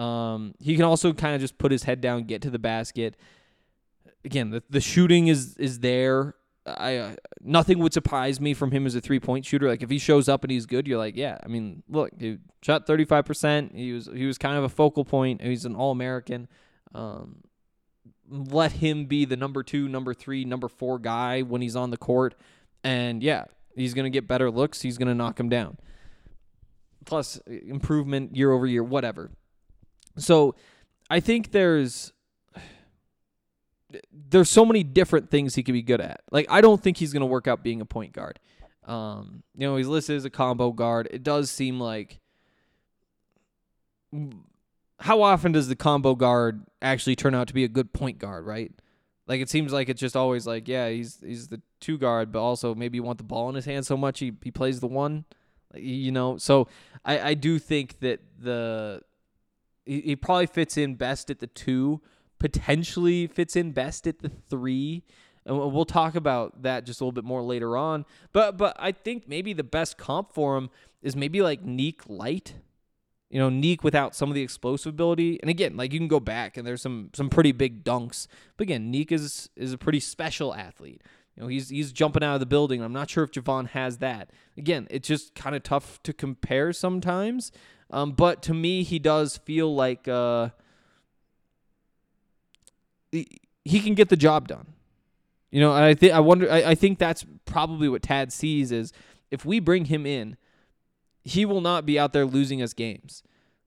Um, 0.00 0.54
he 0.58 0.74
can 0.74 0.84
also 0.84 1.12
kind 1.12 1.36
of 1.36 1.40
just 1.40 1.58
put 1.58 1.70
his 1.70 1.84
head 1.84 2.00
down, 2.00 2.24
get 2.24 2.42
to 2.42 2.50
the 2.50 2.58
basket. 2.58 3.16
Again, 4.24 4.50
the, 4.50 4.62
the 4.68 4.80
shooting 4.80 5.28
is 5.28 5.56
is 5.58 5.80
there. 5.80 6.34
I 6.66 6.96
uh, 6.96 7.14
nothing 7.42 7.78
would 7.80 7.92
surprise 7.92 8.40
me 8.40 8.54
from 8.54 8.70
him 8.70 8.86
as 8.86 8.94
a 8.94 9.00
three 9.00 9.20
point 9.20 9.44
shooter. 9.44 9.68
Like 9.68 9.82
if 9.82 9.90
he 9.90 9.98
shows 9.98 10.28
up 10.28 10.44
and 10.44 10.50
he's 10.50 10.66
good, 10.66 10.88
you're 10.88 10.98
like, 10.98 11.16
yeah. 11.16 11.38
I 11.42 11.48
mean, 11.48 11.82
look, 11.88 12.10
he 12.18 12.38
shot 12.62 12.86
35 12.86 13.24
percent. 13.24 13.72
He 13.74 13.92
was 13.92 14.08
he 14.12 14.24
was 14.24 14.38
kind 14.38 14.56
of 14.56 14.64
a 14.64 14.68
focal 14.68 15.04
point. 15.04 15.42
He's 15.42 15.64
an 15.64 15.74
all 15.76 15.90
American. 15.90 16.48
Um, 16.94 17.42
let 18.30 18.72
him 18.72 19.04
be 19.04 19.26
the 19.26 19.36
number 19.36 19.62
two, 19.62 19.88
number 19.88 20.14
three, 20.14 20.44
number 20.44 20.68
four 20.68 20.98
guy 20.98 21.42
when 21.42 21.60
he's 21.60 21.76
on 21.76 21.90
the 21.90 21.98
court, 21.98 22.34
and 22.82 23.22
yeah, 23.22 23.44
he's 23.76 23.92
gonna 23.92 24.10
get 24.10 24.26
better 24.26 24.50
looks. 24.50 24.80
He's 24.80 24.96
gonna 24.96 25.14
knock 25.14 25.38
him 25.38 25.50
down. 25.50 25.76
Plus 27.04 27.36
improvement 27.46 28.34
year 28.34 28.50
over 28.50 28.66
year, 28.66 28.82
whatever. 28.82 29.30
So 30.16 30.54
I 31.10 31.20
think 31.20 31.52
there's 31.52 32.13
there's 34.12 34.50
so 34.50 34.64
many 34.64 34.82
different 34.82 35.30
things 35.30 35.54
he 35.54 35.62
could 35.62 35.72
be 35.72 35.82
good 35.82 36.00
at. 36.00 36.22
Like 36.30 36.46
I 36.48 36.60
don't 36.60 36.82
think 36.82 36.96
he's 36.96 37.12
going 37.12 37.20
to 37.20 37.26
work 37.26 37.46
out 37.46 37.62
being 37.62 37.80
a 37.80 37.86
point 37.86 38.12
guard. 38.12 38.38
Um, 38.86 39.42
you 39.56 39.66
know, 39.66 39.76
he's 39.76 39.86
listed 39.86 40.16
as 40.16 40.24
a 40.24 40.30
combo 40.30 40.70
guard. 40.72 41.08
It 41.10 41.22
does 41.22 41.50
seem 41.50 41.80
like 41.80 42.20
how 45.00 45.22
often 45.22 45.52
does 45.52 45.68
the 45.68 45.76
combo 45.76 46.14
guard 46.14 46.64
actually 46.80 47.16
turn 47.16 47.34
out 47.34 47.48
to 47.48 47.54
be 47.54 47.64
a 47.64 47.68
good 47.68 47.92
point 47.92 48.18
guard, 48.18 48.46
right? 48.46 48.72
Like 49.26 49.40
it 49.40 49.48
seems 49.48 49.72
like 49.72 49.88
it's 49.88 50.00
just 50.00 50.16
always 50.16 50.46
like, 50.46 50.68
yeah, 50.68 50.88
he's 50.88 51.18
he's 51.24 51.48
the 51.48 51.60
two 51.80 51.98
guard, 51.98 52.30
but 52.30 52.40
also 52.40 52.74
maybe 52.74 52.96
you 52.96 53.02
want 53.02 53.18
the 53.18 53.24
ball 53.24 53.48
in 53.48 53.54
his 53.54 53.64
hand 53.64 53.86
so 53.86 53.96
much 53.96 54.20
he 54.20 54.32
he 54.42 54.50
plays 54.50 54.80
the 54.80 54.86
one. 54.86 55.24
You 55.74 56.12
know, 56.12 56.36
so 56.36 56.68
I 57.04 57.30
I 57.30 57.34
do 57.34 57.58
think 57.58 58.00
that 58.00 58.20
the 58.38 59.00
he, 59.86 60.00
he 60.02 60.16
probably 60.16 60.46
fits 60.46 60.76
in 60.76 60.94
best 60.94 61.30
at 61.30 61.40
the 61.40 61.46
two, 61.46 62.00
potentially 62.44 63.26
fits 63.26 63.56
in 63.56 63.72
best 63.72 64.06
at 64.06 64.18
the 64.18 64.28
three. 64.50 65.02
And 65.46 65.56
we'll 65.56 65.86
talk 65.86 66.14
about 66.14 66.62
that 66.62 66.84
just 66.84 67.00
a 67.00 67.04
little 67.04 67.12
bit 67.12 67.24
more 67.24 67.40
later 67.40 67.74
on. 67.74 68.04
But 68.34 68.58
but 68.58 68.76
I 68.78 68.92
think 68.92 69.26
maybe 69.26 69.54
the 69.54 69.64
best 69.64 69.96
comp 69.96 70.34
for 70.34 70.58
him 70.58 70.68
is 71.00 71.16
maybe 71.16 71.40
like 71.40 71.64
Nique 71.64 72.02
Light. 72.06 72.56
You 73.30 73.38
know, 73.38 73.48
Nique 73.48 73.82
without 73.82 74.14
some 74.14 74.28
of 74.28 74.34
the 74.34 74.42
explosive 74.42 74.92
ability. 74.92 75.40
And 75.40 75.48
again, 75.48 75.74
like 75.78 75.94
you 75.94 75.98
can 75.98 76.06
go 76.06 76.20
back 76.20 76.58
and 76.58 76.66
there's 76.66 76.82
some 76.82 77.08
some 77.14 77.30
pretty 77.30 77.52
big 77.52 77.82
dunks. 77.82 78.26
But 78.58 78.64
again, 78.64 78.92
Nique 78.92 79.12
is 79.12 79.48
is 79.56 79.72
a 79.72 79.78
pretty 79.78 80.00
special 80.00 80.54
athlete. 80.54 81.00
You 81.36 81.44
know, 81.44 81.48
he's 81.48 81.70
he's 81.70 81.92
jumping 81.92 82.22
out 82.22 82.34
of 82.34 82.40
the 82.40 82.46
building. 82.46 82.82
I'm 82.82 82.92
not 82.92 83.08
sure 83.08 83.24
if 83.24 83.30
J'Vonne 83.30 83.70
has 83.70 83.98
that. 83.98 84.32
Again, 84.58 84.86
it's 84.90 85.08
just 85.08 85.34
kind 85.34 85.56
of 85.56 85.62
tough 85.62 86.02
to 86.02 86.12
compare 86.12 86.74
sometimes. 86.74 87.52
Um, 87.90 88.12
but 88.12 88.42
to 88.42 88.52
me, 88.52 88.82
he 88.82 88.98
does 88.98 89.38
feel 89.38 89.74
like 89.74 90.06
uh, 90.08 90.50
he, 93.64 93.80
can 93.80 93.94
get 93.94 94.08
the 94.08 94.16
job 94.16 94.48
done. 94.48 94.66
You 95.50 95.60
know, 95.60 95.74
and 95.74 95.84
I 95.84 95.94
think 95.94 96.12
I 96.12 96.20
wonder. 96.20 96.50
I, 96.50 96.70
I 96.70 96.74
think 96.74 96.98
that's 96.98 97.24
probably 97.44 97.88
what 97.88 98.02
Tad 98.02 98.32
sees 98.32 98.72
is 98.72 98.92
if 99.30 99.44
we 99.44 99.60
bring 99.60 99.86
him 99.86 100.04
in, 100.04 100.36
he 101.24 101.44
will 101.44 101.60
not 101.60 101.86
be 101.86 101.98
out 101.98 102.12
there 102.12 102.26
losing 102.26 102.60
us 102.60 102.72
games. 102.72 103.22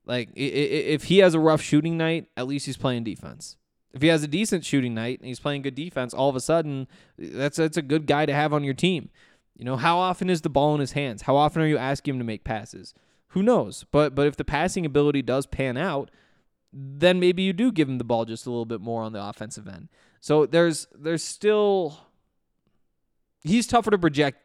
Like 0.05 0.29
if 0.35 1.05
he 1.05 1.19
has 1.19 1.33
a 1.33 1.39
rough 1.39 1.61
shooting 1.61 1.97
night, 1.97 2.27
at 2.37 2.47
least 2.47 2.65
he's 2.65 2.77
playing 2.77 3.03
defense. 3.03 3.57
If 3.93 4.01
he 4.01 4.07
has 4.09 4.23
a 4.23 4.27
decent 4.27 4.63
shooting 4.63 4.93
night 4.93 5.19
and 5.19 5.27
he's 5.27 5.39
playing 5.39 5.63
good 5.63 5.75
defense, 5.75 6.13
all 6.13 6.29
of 6.29 6.35
a 6.35 6.39
sudden 6.39 6.87
that's 7.17 7.57
that's 7.57 7.77
a 7.77 7.81
good 7.81 8.05
guy 8.05 8.25
to 8.25 8.33
have 8.33 8.53
on 8.53 8.63
your 8.63 8.73
team. 8.73 9.09
You 9.57 9.65
know, 9.65 9.75
how 9.75 9.97
often 9.97 10.29
is 10.29 10.41
the 10.41 10.49
ball 10.49 10.75
in 10.75 10.79
his 10.79 10.91
hands? 10.91 11.23
How 11.23 11.35
often 11.35 11.61
are 11.61 11.67
you 11.67 11.77
asking 11.77 12.15
him 12.15 12.19
to 12.19 12.25
make 12.25 12.43
passes? 12.43 12.93
Who 13.29 13.43
knows? 13.43 13.85
But 13.91 14.15
but 14.15 14.27
if 14.27 14.37
the 14.37 14.45
passing 14.45 14.85
ability 14.85 15.23
does 15.23 15.45
pan 15.45 15.77
out, 15.77 16.09
then 16.73 17.19
maybe 17.19 17.43
you 17.43 17.53
do 17.53 17.71
give 17.71 17.87
him 17.87 17.97
the 17.97 18.03
ball 18.03 18.25
just 18.25 18.45
a 18.45 18.49
little 18.49 18.65
bit 18.65 18.81
more 18.81 19.03
on 19.03 19.13
the 19.13 19.23
offensive 19.23 19.67
end. 19.67 19.89
So 20.19 20.45
there's 20.45 20.87
there's 20.97 21.23
still 21.23 21.99
he's 23.43 23.67
tougher 23.67 23.91
to 23.91 23.97
project 23.97 24.39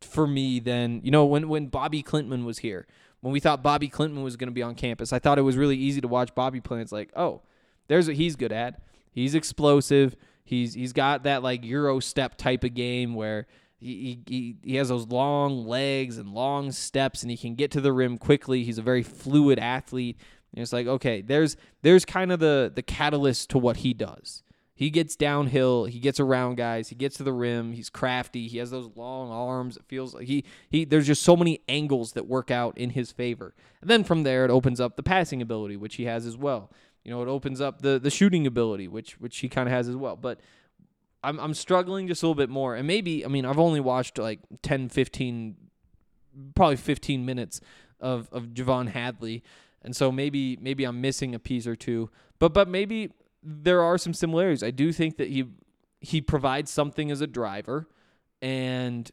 for 0.00 0.26
me 0.26 0.60
than 0.60 1.00
you 1.04 1.10
know 1.10 1.24
when 1.24 1.48
when 1.48 1.66
Bobby 1.66 2.02
Klintman 2.02 2.44
was 2.44 2.58
here. 2.58 2.86
When 3.20 3.32
we 3.32 3.40
thought 3.40 3.64
Bobby 3.64 3.88
Klintman 3.88 4.22
was 4.22 4.36
going 4.36 4.48
to 4.48 4.54
be 4.54 4.62
on 4.62 4.76
campus, 4.76 5.12
I 5.12 5.18
thought 5.18 5.38
it 5.38 5.42
was 5.42 5.56
really 5.56 5.76
easy 5.76 6.00
to 6.00 6.08
watch 6.08 6.34
Bobby 6.36 6.60
play. 6.60 6.80
It's 6.80 6.92
like, 6.92 7.10
oh, 7.16 7.42
there's 7.88 8.06
what 8.06 8.14
he's 8.14 8.36
good 8.36 8.52
at. 8.52 8.80
He's 9.10 9.34
explosive. 9.34 10.14
He's 10.44 10.74
he's 10.74 10.92
got 10.92 11.24
that 11.24 11.42
like 11.42 11.64
Euro 11.64 12.00
step 12.00 12.36
type 12.36 12.62
of 12.62 12.74
game 12.74 13.14
where 13.14 13.46
he, 13.80 14.20
he 14.26 14.56
he 14.62 14.76
has 14.76 14.88
those 14.88 15.06
long 15.08 15.66
legs 15.66 16.18
and 16.18 16.30
long 16.30 16.72
steps 16.72 17.22
and 17.22 17.30
he 17.30 17.36
can 17.36 17.54
get 17.54 17.70
to 17.72 17.80
the 17.80 17.92
rim 17.92 18.18
quickly. 18.18 18.64
He's 18.64 18.78
a 18.78 18.82
very 18.82 19.02
fluid 19.02 19.58
athlete. 19.58 20.18
And 20.52 20.62
it's 20.62 20.72
like, 20.72 20.86
okay, 20.86 21.20
there's 21.20 21.56
there's 21.82 22.04
kind 22.04 22.32
of 22.32 22.40
the 22.40 22.70
the 22.74 22.82
catalyst 22.82 23.50
to 23.50 23.58
what 23.58 23.78
he 23.78 23.94
does. 23.94 24.42
He 24.74 24.90
gets 24.90 25.16
downhill, 25.16 25.86
he 25.86 25.98
gets 25.98 26.20
around 26.20 26.54
guys, 26.54 26.88
he 26.88 26.94
gets 26.94 27.16
to 27.16 27.24
the 27.24 27.32
rim, 27.32 27.72
he's 27.72 27.90
crafty, 27.90 28.46
he 28.46 28.58
has 28.58 28.70
those 28.70 28.88
long 28.94 29.28
arms. 29.28 29.76
It 29.76 29.82
feels 29.88 30.14
like 30.14 30.26
he 30.26 30.44
he 30.70 30.84
there's 30.84 31.06
just 31.06 31.22
so 31.22 31.36
many 31.36 31.60
angles 31.68 32.12
that 32.12 32.28
work 32.28 32.50
out 32.50 32.78
in 32.78 32.90
his 32.90 33.10
favor. 33.10 33.54
And 33.80 33.90
then 33.90 34.04
from 34.04 34.22
there 34.22 34.44
it 34.44 34.50
opens 34.50 34.80
up 34.80 34.96
the 34.96 35.02
passing 35.02 35.42
ability, 35.42 35.76
which 35.76 35.96
he 35.96 36.04
has 36.04 36.26
as 36.26 36.36
well. 36.36 36.70
You 37.04 37.10
know, 37.10 37.22
it 37.22 37.28
opens 37.28 37.60
up 37.60 37.82
the 37.82 37.98
the 37.98 38.10
shooting 38.10 38.46
ability, 38.46 38.86
which 38.86 39.18
which 39.18 39.38
he 39.38 39.48
kind 39.48 39.68
of 39.68 39.72
has 39.72 39.88
as 39.88 39.96
well. 39.96 40.14
But 40.14 40.40
I'm 41.22 41.40
I'm 41.40 41.54
struggling 41.54 42.06
just 42.06 42.22
a 42.22 42.26
little 42.26 42.34
bit 42.34 42.50
more. 42.50 42.74
And 42.74 42.86
maybe, 42.86 43.24
I 43.24 43.28
mean, 43.28 43.44
I've 43.44 43.58
only 43.58 43.80
watched 43.80 44.18
like 44.18 44.40
10, 44.62 44.90
15 44.90 45.56
probably 46.54 46.76
15 46.76 47.24
minutes 47.24 47.60
of 48.00 48.28
of 48.32 48.48
J'Vonne 48.48 48.90
Hadley. 48.90 49.42
And 49.88 49.96
so 49.96 50.12
maybe 50.12 50.58
maybe 50.60 50.84
I'm 50.84 51.00
missing 51.00 51.34
a 51.34 51.38
piece 51.38 51.66
or 51.66 51.74
two. 51.74 52.10
But 52.38 52.52
but 52.52 52.68
maybe 52.68 53.10
there 53.42 53.80
are 53.80 53.96
some 53.96 54.12
similarities. 54.12 54.62
I 54.62 54.70
do 54.70 54.92
think 54.92 55.16
that 55.16 55.28
he 55.28 55.46
he 56.02 56.20
provides 56.20 56.70
something 56.70 57.10
as 57.10 57.22
a 57.22 57.26
driver 57.26 57.88
and 58.42 59.10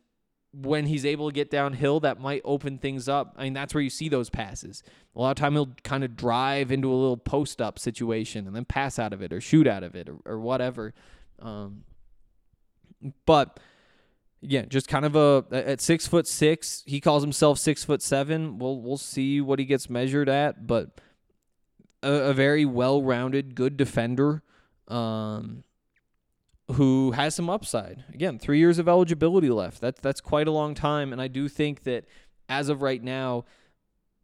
when 0.51 0.85
he's 0.85 1.05
able 1.05 1.29
to 1.29 1.33
get 1.33 1.49
downhill, 1.49 2.01
that 2.01 2.19
might 2.19 2.41
open 2.43 2.77
things 2.77 3.07
up. 3.07 3.35
I 3.37 3.45
mean, 3.45 3.53
that's 3.53 3.73
where 3.73 3.81
you 3.81 3.89
see 3.89 4.09
those 4.09 4.29
passes. 4.29 4.83
A 5.15 5.21
lot 5.21 5.31
of 5.31 5.37
time 5.37 5.53
he'll 5.53 5.73
kind 5.85 6.03
of 6.03 6.17
drive 6.17 6.73
into 6.73 6.91
a 6.91 6.95
little 6.95 7.15
post 7.15 7.61
up 7.61 7.79
situation 7.79 8.45
and 8.45 8.53
then 8.53 8.65
pass 8.65 8.99
out 8.99 9.13
of 9.13 9.21
it 9.21 9.31
or 9.31 9.39
shoot 9.39 9.65
out 9.65 9.83
of 9.83 9.95
it 9.95 10.09
or, 10.09 10.17
or 10.25 10.39
whatever. 10.41 10.93
Um, 11.39 11.85
but 13.25 13.61
yeah, 14.47 14.65
just 14.65 14.87
kind 14.87 15.05
of 15.05 15.15
a 15.15 15.45
at 15.51 15.81
six 15.81 16.07
foot 16.07 16.27
six, 16.27 16.83
he 16.85 16.99
calls 16.99 17.23
himself 17.23 17.59
six 17.59 17.83
foot 17.83 18.01
seven. 18.01 18.59
We'll 18.59 18.79
we'll 18.81 18.97
see 18.97 19.41
what 19.41 19.59
he 19.59 19.65
gets 19.65 19.89
measured 19.89 20.29
at, 20.29 20.67
but 20.67 21.01
a, 22.03 22.11
a 22.11 22.33
very 22.33 22.65
well 22.65 23.01
rounded, 23.01 23.55
good 23.55 23.77
defender. 23.77 24.43
Um, 24.87 25.63
who 26.73 27.11
has 27.11 27.35
some 27.35 27.49
upside. 27.49 28.03
Again, 28.13 28.39
three 28.39 28.57
years 28.57 28.79
of 28.79 28.87
eligibility 28.87 29.49
left. 29.49 29.81
That's 29.81 29.99
that's 29.99 30.21
quite 30.21 30.47
a 30.47 30.51
long 30.51 30.73
time, 30.73 31.11
and 31.11 31.21
I 31.21 31.27
do 31.27 31.47
think 31.47 31.83
that 31.83 32.05
as 32.49 32.69
of 32.69 32.81
right 32.81 33.03
now, 33.03 33.45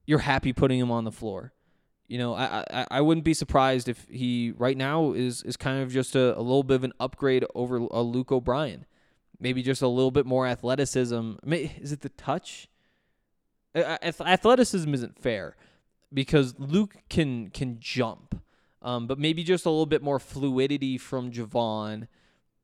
you're 0.05 0.19
happy 0.19 0.53
putting 0.53 0.79
him 0.79 0.91
on 0.91 1.03
the 1.03 1.11
floor. 1.11 1.53
You 2.07 2.17
know, 2.17 2.33
I 2.33 2.65
I, 2.71 2.87
I 2.91 3.01
wouldn't 3.01 3.25
be 3.25 3.33
surprised 3.33 3.87
if 3.87 4.07
he 4.09 4.53
right 4.57 4.77
now 4.77 5.13
is 5.13 5.43
is 5.43 5.55
kind 5.55 5.83
of 5.83 5.91
just 5.91 6.15
a, 6.15 6.37
a 6.37 6.41
little 6.41 6.63
bit 6.63 6.75
of 6.75 6.83
an 6.83 6.93
upgrade 6.99 7.45
over 7.53 7.77
a 7.77 8.01
Luke 8.01 8.31
O'Brien. 8.31 8.85
Maybe 9.41 9.63
just 9.63 9.81
a 9.81 9.87
little 9.87 10.11
bit 10.11 10.25
more 10.25 10.47
athleticism. 10.47 11.33
Is 11.45 11.91
it 11.91 12.01
the 12.01 12.09
touch? 12.09 12.69
Athleticism 13.75 14.93
isn't 14.93 15.19
fair 15.19 15.55
because 16.13 16.55
Luke 16.59 16.97
can 17.09 17.49
can 17.49 17.79
jump, 17.79 18.39
um, 18.81 19.07
but 19.07 19.17
maybe 19.17 19.43
just 19.43 19.65
a 19.65 19.69
little 19.69 19.85
bit 19.87 20.03
more 20.03 20.19
fluidity 20.19 20.97
from 20.97 21.31
J'Vonne 21.31 22.07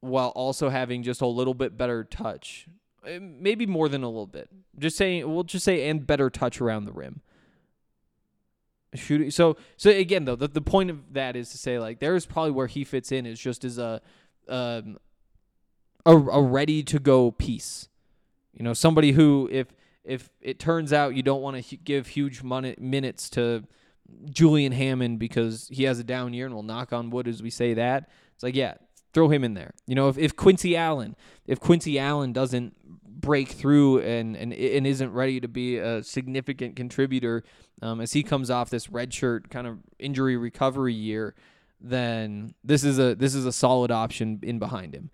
while 0.01 0.29
also 0.29 0.69
having 0.69 1.01
just 1.03 1.22
a 1.22 1.27
little 1.27 1.55
bit 1.55 1.77
better 1.77 2.03
touch. 2.03 2.67
Uh, 3.05 3.19
Maybe 3.22 3.65
more 3.65 3.89
than 3.89 4.03
a 4.03 4.07
little 4.07 4.27
bit. 4.27 4.50
Just 4.77 4.98
saying, 4.98 5.34
we'll 5.34 5.43
just 5.43 5.65
say, 5.65 5.89
and 5.89 6.05
better 6.05 6.29
touch 6.29 6.62
around 6.62 6.86
the 6.86 6.91
rim. 6.93 7.22
shooting. 8.93 9.31
So 9.31 9.57
so 9.77 9.89
again 9.89 10.25
though, 10.25 10.36
the, 10.36 10.48
the 10.48 10.62
point 10.62 10.89
of 10.89 11.13
that 11.13 11.36
is 11.36 11.50
to 11.51 11.57
say 11.57 11.79
like 11.79 12.00
there's 12.00 12.25
probably 12.25 12.51
where 12.51 12.67
he 12.67 12.84
fits 12.84 13.12
in 13.12 13.25
is 13.25 13.39
just 13.39 13.63
as 13.63 13.77
a 13.77 14.01
um 14.48 14.98
a, 16.07 16.17
a 16.17 16.41
ready 16.41 16.81
to 16.83 16.99
go 16.99 17.31
piece. 17.31 17.89
You 18.53 18.63
know, 18.63 18.73
somebody 18.73 19.11
who 19.11 19.47
if 19.51 19.67
if 20.03 20.29
it 20.41 20.57
turns 20.57 20.93
out 20.93 21.15
you 21.15 21.21
don't 21.21 21.41
want 21.41 21.63
to 21.63 21.77
give 21.77 22.07
huge 22.07 22.41
money, 22.41 22.75
minutes 22.79 23.29
to 23.31 23.65
Julian 24.29 24.71
Hammond 24.71 25.19
because 25.19 25.67
he 25.71 25.83
has 25.83 25.99
a 25.99 26.03
down 26.03 26.33
year 26.33 26.45
and 26.45 26.55
we'll 26.55 26.63
knock 26.63 26.93
on 26.93 27.09
wood 27.09 27.27
as 27.27 27.43
we 27.43 27.49
say 27.49 27.73
that. 27.73 28.09
It's 28.33 28.41
like, 28.41 28.55
yeah, 28.55 28.75
throw 29.13 29.27
him 29.27 29.43
in 29.43 29.53
there. 29.53 29.73
You 29.85 29.95
know, 29.95 30.07
if, 30.07 30.17
if 30.17 30.35
Quincy 30.35 30.77
Allen, 30.77 31.15
if 31.45 31.59
Quincy 31.59 31.99
Allen 31.99 32.31
doesn't 32.31 32.73
break 33.19 33.49
through 33.49 33.99
and, 33.99 34.37
and 34.37 34.53
and 34.53 34.87
isn't 34.87 35.11
ready 35.11 35.41
to 35.41 35.47
be 35.47 35.77
a 35.77 36.03
significant 36.03 36.77
contributor 36.77 37.43
um, 37.81 37.99
as 37.99 38.13
he 38.13 38.23
comes 38.23 38.49
off 38.49 38.69
this 38.69 38.87
redshirt 38.87 39.49
kind 39.49 39.67
of 39.67 39.79
injury 39.99 40.37
recovery 40.37 40.93
year, 40.93 41.35
then 41.81 42.53
this 42.63 42.83
is 42.85 42.97
a 42.97 43.13
this 43.15 43.35
is 43.35 43.45
a 43.45 43.51
solid 43.51 43.91
option 43.91 44.39
in 44.41 44.57
behind 44.57 44.95
him. 44.95 45.09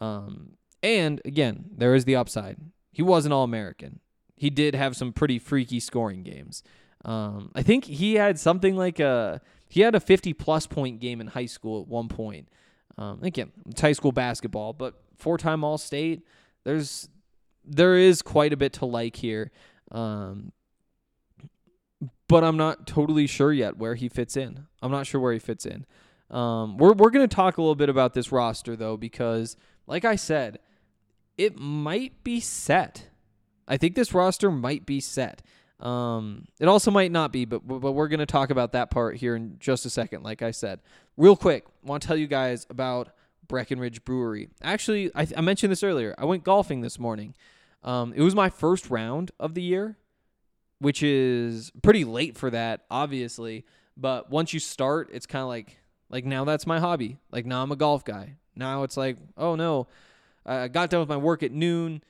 Um, 0.00 0.52
and 0.82 1.20
again, 1.24 1.66
there 1.76 1.94
is 1.94 2.04
the 2.04 2.16
upside. 2.16 2.58
He 2.92 3.02
was 3.02 3.26
an 3.26 3.32
All 3.32 3.44
American. 3.44 4.00
He 4.36 4.50
did 4.50 4.74
have 4.74 4.96
some 4.96 5.12
pretty 5.12 5.38
freaky 5.38 5.80
scoring 5.80 6.22
games. 6.22 6.62
Um, 7.04 7.50
I 7.54 7.62
think 7.62 7.84
he 7.84 8.14
had 8.14 8.38
something 8.38 8.76
like 8.76 9.00
a 9.00 9.40
he 9.68 9.82
had 9.82 9.94
a 9.94 10.00
50 10.00 10.32
plus 10.32 10.66
point 10.66 11.00
game 11.00 11.20
in 11.20 11.28
high 11.28 11.46
school 11.46 11.82
at 11.82 11.88
one 11.88 12.08
point. 12.08 12.48
Um, 12.96 13.22
again, 13.22 13.52
it's 13.68 13.80
high 13.80 13.92
school 13.92 14.12
basketball, 14.12 14.72
but 14.72 14.94
four 15.16 15.38
time 15.38 15.64
All 15.64 15.78
State. 15.78 16.22
There's 16.64 17.08
there 17.64 17.96
is 17.96 18.22
quite 18.22 18.52
a 18.52 18.56
bit 18.56 18.72
to 18.74 18.86
like 18.86 19.16
here. 19.16 19.50
Um, 19.90 20.52
but 22.28 22.44
I'm 22.44 22.56
not 22.56 22.86
totally 22.86 23.26
sure 23.26 23.52
yet 23.52 23.78
where 23.78 23.94
he 23.94 24.08
fits 24.08 24.36
in. 24.36 24.66
I'm 24.82 24.90
not 24.90 25.06
sure 25.06 25.20
where 25.20 25.32
he 25.32 25.38
fits 25.38 25.66
in. 25.66 25.86
Um, 26.30 26.76
we're 26.76 26.92
we're 26.92 27.10
gonna 27.10 27.28
talk 27.28 27.56
a 27.56 27.62
little 27.62 27.74
bit 27.74 27.88
about 27.88 28.14
this 28.14 28.30
roster 28.30 28.76
though, 28.76 28.96
because 28.96 29.56
like 29.88 30.04
I 30.04 30.16
said, 30.16 30.60
it 31.36 31.58
might 31.58 32.22
be 32.22 32.40
set. 32.40 33.08
I 33.66 33.76
think 33.76 33.94
this 33.94 34.14
roster 34.14 34.50
might 34.50 34.86
be 34.86 35.00
set. 35.00 35.42
Um, 35.80 36.46
it 36.58 36.66
also 36.66 36.90
might 36.90 37.12
not 37.12 37.32
be, 37.32 37.44
but 37.44 37.66
but 37.66 37.92
we're 37.92 38.08
gonna 38.08 38.26
talk 38.26 38.50
about 38.50 38.72
that 38.72 38.90
part 38.90 39.16
here 39.16 39.34
in 39.36 39.56
just 39.58 39.86
a 39.86 39.90
second. 39.90 40.22
Like 40.22 40.42
I 40.42 40.50
said, 40.50 40.80
real 41.16 41.36
quick, 41.36 41.64
want 41.82 42.02
to 42.02 42.08
tell 42.08 42.16
you 42.16 42.26
guys 42.26 42.66
about 42.68 43.10
Breckenridge 43.46 44.04
Brewery. 44.04 44.48
Actually, 44.62 45.10
I, 45.14 45.26
I 45.36 45.40
mentioned 45.40 45.70
this 45.70 45.82
earlier. 45.82 46.14
I 46.18 46.24
went 46.24 46.44
golfing 46.44 46.80
this 46.80 46.98
morning. 46.98 47.34
Um, 47.82 48.12
it 48.14 48.22
was 48.22 48.34
my 48.34 48.50
first 48.50 48.90
round 48.90 49.30
of 49.38 49.54
the 49.54 49.62
year, 49.62 49.96
which 50.80 51.02
is 51.02 51.70
pretty 51.82 52.04
late 52.04 52.36
for 52.36 52.50
that, 52.50 52.84
obviously. 52.90 53.64
But 53.96 54.30
once 54.30 54.52
you 54.52 54.60
start, 54.60 55.10
it's 55.12 55.26
kind 55.26 55.42
of 55.42 55.48
like 55.48 55.78
like 56.10 56.24
now 56.24 56.44
that's 56.44 56.66
my 56.66 56.80
hobby. 56.80 57.18
Like 57.30 57.46
now 57.46 57.62
I'm 57.62 57.72
a 57.72 57.76
golf 57.76 58.04
guy. 58.04 58.36
Now 58.58 58.82
it's 58.82 58.96
like, 58.96 59.16
oh 59.36 59.54
no, 59.54 59.86
I 60.44 60.68
got 60.68 60.90
done 60.90 61.00
with 61.00 61.08
my 61.08 61.16
work 61.16 61.42
at 61.42 61.52
noon. 61.52 62.02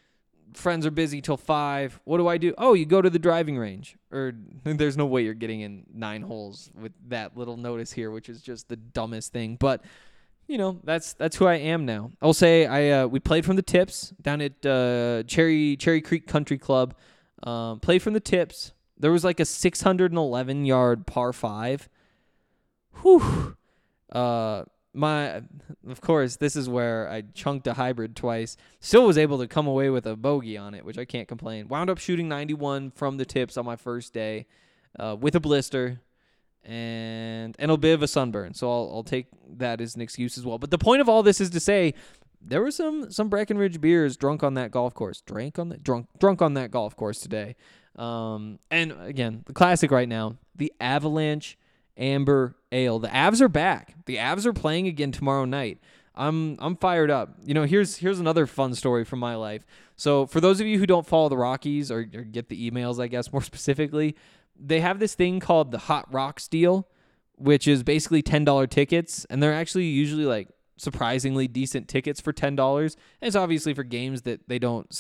Friends 0.54 0.86
are 0.86 0.90
busy 0.90 1.20
till 1.20 1.36
five. 1.36 2.00
What 2.04 2.16
do 2.16 2.26
I 2.26 2.38
do? 2.38 2.54
Oh, 2.56 2.72
you 2.72 2.86
go 2.86 3.02
to 3.02 3.10
the 3.10 3.18
driving 3.18 3.58
range. 3.58 3.96
Or 4.10 4.32
there's 4.64 4.96
no 4.96 5.06
way 5.06 5.22
you're 5.22 5.34
getting 5.34 5.60
in 5.60 5.84
nine 5.92 6.22
holes 6.22 6.70
with 6.74 6.92
that 7.08 7.36
little 7.36 7.56
notice 7.56 7.92
here, 7.92 8.10
which 8.10 8.28
is 8.28 8.40
just 8.40 8.68
the 8.68 8.76
dumbest 8.76 9.32
thing. 9.32 9.56
But 9.56 9.84
you 10.46 10.56
know, 10.56 10.80
that's 10.82 11.12
that's 11.12 11.36
who 11.36 11.46
I 11.46 11.56
am 11.56 11.84
now. 11.84 12.10
I'll 12.22 12.32
say 12.32 12.66
I 12.66 13.02
uh, 13.02 13.06
we 13.06 13.20
played 13.20 13.44
from 13.44 13.56
the 13.56 13.62
tips 13.62 14.14
down 14.22 14.40
at 14.40 14.64
uh, 14.64 15.22
Cherry 15.24 15.76
Cherry 15.76 16.00
Creek 16.00 16.26
Country 16.26 16.56
Club. 16.56 16.94
Um, 17.42 17.78
played 17.80 18.02
from 18.02 18.14
the 18.14 18.20
tips. 18.20 18.72
There 18.98 19.12
was 19.12 19.24
like 19.24 19.38
a 19.38 19.44
611 19.44 20.64
yard 20.64 21.06
par 21.06 21.32
five. 21.32 21.88
Whew. 23.02 23.56
Uh, 24.10 24.64
my 24.94 25.42
of 25.86 26.00
course 26.00 26.36
this 26.36 26.56
is 26.56 26.68
where 26.68 27.08
I 27.08 27.22
chunked 27.34 27.66
a 27.66 27.74
hybrid 27.74 28.16
twice. 28.16 28.56
Still 28.80 29.06
was 29.06 29.18
able 29.18 29.38
to 29.38 29.46
come 29.46 29.66
away 29.66 29.90
with 29.90 30.06
a 30.06 30.16
bogey 30.16 30.56
on 30.56 30.74
it, 30.74 30.84
which 30.84 30.98
I 30.98 31.04
can't 31.04 31.28
complain. 31.28 31.68
Wound 31.68 31.90
up 31.90 31.98
shooting 31.98 32.28
91 32.28 32.92
from 32.92 33.16
the 33.16 33.24
tips 33.24 33.56
on 33.56 33.64
my 33.64 33.76
first 33.76 34.12
day, 34.12 34.46
uh, 34.98 35.16
with 35.18 35.34
a 35.34 35.40
blister 35.40 36.00
and 36.64 37.54
and 37.58 37.70
a 37.70 37.76
bit 37.76 37.94
of 37.94 38.02
a 38.02 38.08
sunburn. 38.08 38.54
So 38.54 38.70
I'll 38.70 38.90
I'll 38.94 39.04
take 39.04 39.26
that 39.56 39.80
as 39.80 39.94
an 39.94 40.00
excuse 40.00 40.38
as 40.38 40.44
well. 40.44 40.58
But 40.58 40.70
the 40.70 40.78
point 40.78 41.00
of 41.00 41.08
all 41.08 41.22
this 41.22 41.40
is 41.40 41.50
to 41.50 41.60
say 41.60 41.94
there 42.40 42.62
were 42.62 42.70
some 42.70 43.10
some 43.10 43.28
Breckenridge 43.28 43.80
beers 43.80 44.16
drunk 44.16 44.42
on 44.42 44.54
that 44.54 44.70
golf 44.70 44.94
course. 44.94 45.20
Drank 45.22 45.58
on 45.58 45.68
that 45.70 45.82
drunk 45.82 46.08
drunk 46.18 46.42
on 46.42 46.54
that 46.54 46.70
golf 46.70 46.96
course 46.96 47.20
today. 47.20 47.56
Um, 47.96 48.58
and 48.70 48.92
again, 49.00 49.42
the 49.46 49.52
classic 49.52 49.90
right 49.90 50.08
now, 50.08 50.36
the 50.54 50.72
Avalanche 50.80 51.58
Amber 51.98 52.56
Ale. 52.72 52.98
The 52.98 53.08
Avs 53.08 53.40
are 53.40 53.48
back. 53.48 53.94
The 54.06 54.16
Avs 54.16 54.46
are 54.46 54.52
playing 54.52 54.86
again 54.86 55.12
tomorrow 55.12 55.44
night. 55.44 55.78
I'm 56.14 56.56
I'm 56.58 56.76
fired 56.76 57.10
up. 57.10 57.36
You 57.44 57.54
know, 57.54 57.64
here's 57.64 57.96
here's 57.96 58.18
another 58.18 58.46
fun 58.46 58.74
story 58.74 59.04
from 59.04 59.20
my 59.20 59.36
life. 59.36 59.64
So 59.96 60.26
for 60.26 60.40
those 60.40 60.60
of 60.60 60.66
you 60.66 60.78
who 60.78 60.86
don't 60.86 61.06
follow 61.06 61.28
the 61.28 61.36
Rockies 61.36 61.90
or, 61.90 62.00
or 62.00 62.22
get 62.22 62.48
the 62.48 62.70
emails, 62.70 63.00
I 63.00 63.06
guess 63.06 63.32
more 63.32 63.42
specifically, 63.42 64.16
they 64.58 64.80
have 64.80 64.98
this 64.98 65.14
thing 65.14 65.40
called 65.40 65.70
the 65.70 65.78
Hot 65.78 66.12
Rocks 66.12 66.48
deal, 66.48 66.88
which 67.36 67.68
is 67.68 67.82
basically 67.82 68.22
ten 68.22 68.44
dollar 68.44 68.66
tickets, 68.66 69.26
and 69.30 69.42
they're 69.42 69.54
actually 69.54 69.86
usually 69.86 70.24
like 70.24 70.48
surprisingly 70.76 71.46
decent 71.46 71.88
tickets 71.88 72.20
for 72.20 72.32
ten 72.32 72.56
dollars. 72.56 72.96
And 73.20 73.28
it's 73.28 73.36
obviously 73.36 73.72
for 73.72 73.84
games 73.84 74.22
that 74.22 74.48
they 74.48 74.58
don't 74.58 74.92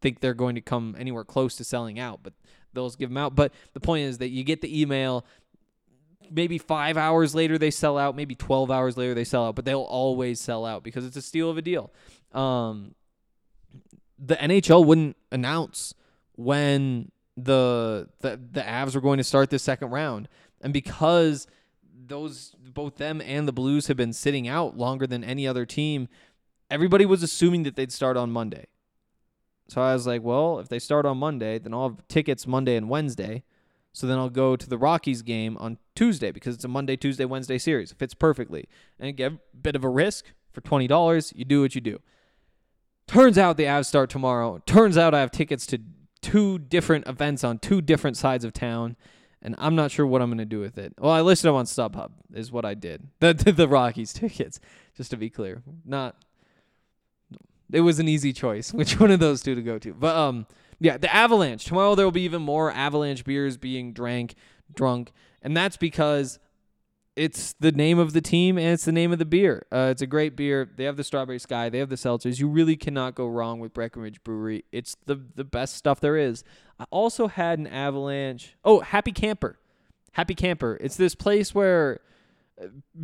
think 0.00 0.20
they're 0.20 0.34
going 0.34 0.54
to 0.54 0.60
come 0.62 0.96
anywhere 0.98 1.24
close 1.24 1.54
to 1.56 1.64
selling 1.64 1.98
out, 1.98 2.20
but 2.22 2.32
they'll 2.72 2.90
give 2.90 3.10
them 3.10 3.18
out. 3.18 3.34
But 3.34 3.52
the 3.74 3.80
point 3.80 4.04
is 4.04 4.18
that 4.18 4.28
you 4.28 4.42
get 4.42 4.62
the 4.62 4.80
email. 4.80 5.26
Maybe 6.30 6.58
five 6.58 6.96
hours 6.96 7.34
later 7.34 7.58
they 7.58 7.70
sell 7.70 7.98
out. 7.98 8.16
Maybe 8.16 8.34
twelve 8.34 8.70
hours 8.70 8.96
later 8.96 9.14
they 9.14 9.24
sell 9.24 9.46
out, 9.46 9.54
but 9.54 9.64
they'll 9.64 9.80
always 9.80 10.40
sell 10.40 10.64
out 10.64 10.82
because 10.82 11.04
it's 11.04 11.16
a 11.16 11.22
steal 11.22 11.50
of 11.50 11.58
a 11.58 11.62
deal. 11.62 11.92
Um, 12.32 12.94
the 14.18 14.36
NHL 14.36 14.84
wouldn't 14.84 15.16
announce 15.30 15.94
when 16.36 17.10
the 17.36 18.08
the 18.20 18.40
the 18.50 18.60
Avs 18.60 18.94
were 18.94 19.00
going 19.00 19.18
to 19.18 19.24
start 19.24 19.50
this 19.50 19.62
second 19.62 19.90
round, 19.90 20.28
and 20.60 20.72
because 20.72 21.46
those 22.06 22.54
both 22.74 22.96
them 22.96 23.20
and 23.20 23.46
the 23.46 23.52
Blues 23.52 23.86
have 23.88 23.96
been 23.96 24.12
sitting 24.12 24.48
out 24.48 24.76
longer 24.76 25.06
than 25.06 25.24
any 25.24 25.46
other 25.46 25.66
team, 25.66 26.08
everybody 26.70 27.04
was 27.04 27.22
assuming 27.22 27.62
that 27.64 27.76
they'd 27.76 27.92
start 27.92 28.16
on 28.16 28.30
Monday. 28.30 28.66
So 29.68 29.80
I 29.80 29.94
was 29.94 30.06
like, 30.06 30.22
well, 30.22 30.58
if 30.58 30.68
they 30.68 30.78
start 30.78 31.06
on 31.06 31.18
Monday, 31.18 31.58
then 31.58 31.72
I'll 31.72 31.88
have 31.88 32.08
tickets 32.08 32.46
Monday 32.46 32.76
and 32.76 32.88
Wednesday. 32.88 33.42
So 33.92 34.06
then 34.06 34.18
I'll 34.18 34.30
go 34.30 34.56
to 34.56 34.68
the 34.68 34.78
Rockies 34.78 35.22
game 35.22 35.56
on 35.58 35.78
Tuesday 35.94 36.30
because 36.30 36.54
it's 36.54 36.64
a 36.64 36.68
Monday, 36.68 36.96
Tuesday, 36.96 37.24
Wednesday 37.24 37.58
series. 37.58 37.92
It 37.92 37.98
fits 37.98 38.14
perfectly. 38.14 38.68
And 38.98 39.16
get 39.16 39.32
a 39.32 39.38
bit 39.60 39.76
of 39.76 39.84
a 39.84 39.88
risk 39.88 40.26
for 40.50 40.60
$20. 40.62 41.32
You 41.36 41.44
do 41.44 41.60
what 41.60 41.74
you 41.74 41.80
do. 41.80 41.98
Turns 43.06 43.36
out 43.36 43.56
the 43.56 43.64
Avs 43.64 43.86
start 43.86 44.08
tomorrow. 44.08 44.62
Turns 44.64 44.96
out 44.96 45.14
I 45.14 45.20
have 45.20 45.30
tickets 45.30 45.66
to 45.66 45.78
two 46.22 46.58
different 46.58 47.06
events 47.06 47.44
on 47.44 47.58
two 47.58 47.82
different 47.82 48.16
sides 48.16 48.44
of 48.44 48.52
town, 48.52 48.96
and 49.42 49.54
I'm 49.58 49.74
not 49.74 49.90
sure 49.90 50.06
what 50.06 50.22
I'm 50.22 50.30
gonna 50.30 50.44
do 50.44 50.60
with 50.60 50.78
it. 50.78 50.94
Well, 50.98 51.12
I 51.12 51.20
listed 51.20 51.48
them 51.48 51.56
on 51.56 51.66
StubHub, 51.66 52.12
is 52.32 52.50
what 52.50 52.64
I 52.64 52.74
did. 52.74 53.08
The 53.20 53.34
the 53.34 53.68
Rockies 53.68 54.12
tickets, 54.12 54.60
just 54.96 55.10
to 55.10 55.16
be 55.16 55.28
clear. 55.28 55.62
Not. 55.84 56.16
It 57.70 57.80
was 57.80 57.98
an 57.98 58.08
easy 58.08 58.32
choice, 58.32 58.72
which 58.74 58.98
one 58.98 59.10
of 59.10 59.20
those 59.20 59.42
two 59.42 59.54
to 59.54 59.62
go 59.62 59.78
to. 59.78 59.92
But 59.92 60.16
um, 60.16 60.46
yeah, 60.82 60.98
the 60.98 61.14
Avalanche 61.14 61.64
tomorrow. 61.64 61.94
There 61.94 62.04
will 62.04 62.10
be 62.12 62.22
even 62.22 62.42
more 62.42 62.72
Avalanche 62.72 63.24
beers 63.24 63.56
being 63.56 63.92
drank, 63.92 64.34
drunk, 64.74 65.12
and 65.40 65.56
that's 65.56 65.76
because 65.76 66.40
it's 67.14 67.52
the 67.60 67.70
name 67.70 67.98
of 67.98 68.14
the 68.14 68.20
team 68.20 68.58
and 68.58 68.68
it's 68.68 68.84
the 68.84 68.92
name 68.92 69.12
of 69.12 69.18
the 69.20 69.24
beer. 69.24 69.64
Uh, 69.70 69.88
it's 69.90 70.02
a 70.02 70.06
great 70.06 70.34
beer. 70.34 70.68
They 70.76 70.84
have 70.84 70.96
the 70.96 71.04
Strawberry 71.04 71.38
Sky. 71.38 71.68
They 71.68 71.78
have 71.78 71.88
the 71.88 71.96
seltzers. 71.96 72.40
You 72.40 72.48
really 72.48 72.74
cannot 72.74 73.14
go 73.14 73.28
wrong 73.28 73.60
with 73.60 73.72
Breckenridge 73.72 74.24
Brewery. 74.24 74.64
It's 74.72 74.96
the 75.06 75.20
the 75.36 75.44
best 75.44 75.76
stuff 75.76 76.00
there 76.00 76.16
is. 76.16 76.42
I 76.80 76.84
also 76.90 77.28
had 77.28 77.60
an 77.60 77.68
Avalanche. 77.68 78.56
Oh, 78.64 78.80
Happy 78.80 79.12
Camper. 79.12 79.58
Happy 80.12 80.34
Camper. 80.34 80.78
It's 80.80 80.96
this 80.96 81.14
place 81.14 81.54
where 81.54 82.00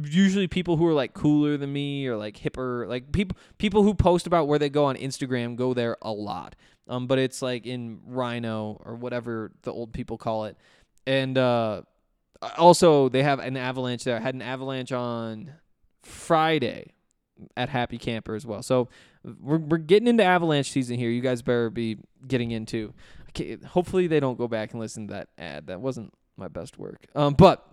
usually 0.03 0.47
people 0.47 0.77
who 0.77 0.87
are 0.87 0.93
like 0.93 1.15
cooler 1.15 1.57
than 1.57 1.73
me 1.73 2.07
or 2.07 2.17
like 2.17 2.37
hipper, 2.37 2.87
like 2.89 3.13
people 3.13 3.37
people 3.59 3.83
who 3.83 3.95
post 3.95 4.27
about 4.27 4.49
where 4.49 4.59
they 4.59 4.69
go 4.69 4.85
on 4.85 4.97
Instagram 4.97 5.57
go 5.57 5.75
there 5.75 5.97
a 6.03 6.13
lot. 6.13 6.57
Um, 6.89 7.07
but 7.07 7.19
it's 7.19 7.43
like 7.43 7.67
in 7.67 8.01
RiNo 8.09 8.81
or 8.85 8.95
whatever 8.95 9.53
the 9.63 9.73
old 9.73 9.93
people 9.93 10.17
call 10.19 10.45
it, 10.45 10.57
and 11.07 11.37
uh 11.37 11.83
also 12.57 13.09
they 13.09 13.23
have 13.23 13.41
an 13.41 13.57
avalanche 13.57 14.05
there. 14.05 14.17
I 14.17 14.21
had 14.21 14.35
an 14.35 14.43
avalanche 14.43 14.93
on 14.93 15.53
Friday 16.03 16.93
at 17.57 17.69
Happy 17.69 17.99
Camper 17.99 18.35
as 18.35 18.47
well. 18.47 18.63
So 18.63 18.89
we're 19.41 19.59
we're 19.59 19.79
getting 19.79 20.09
into 20.09 20.25
avalanche 20.25 20.71
season 20.71 20.99
here. 20.99 21.11
You 21.11 21.21
guys 21.21 21.43
better 21.43 21.71
be 21.71 21.99
getting 22.27 22.51
into. 22.51 22.95
Okay, 23.31 23.57
hopefully 23.57 24.07
they 24.07 24.21
don't 24.21 24.39
go 24.39 24.49
back 24.49 24.73
and 24.73 24.81
listen 24.81 25.09
to 25.09 25.15
that 25.15 25.29
ad. 25.37 25.67
That 25.67 25.81
wasn't 25.81 26.13
my 26.37 26.49
best 26.49 26.79
work. 26.79 27.07
Um, 27.15 27.35
but 27.35 27.68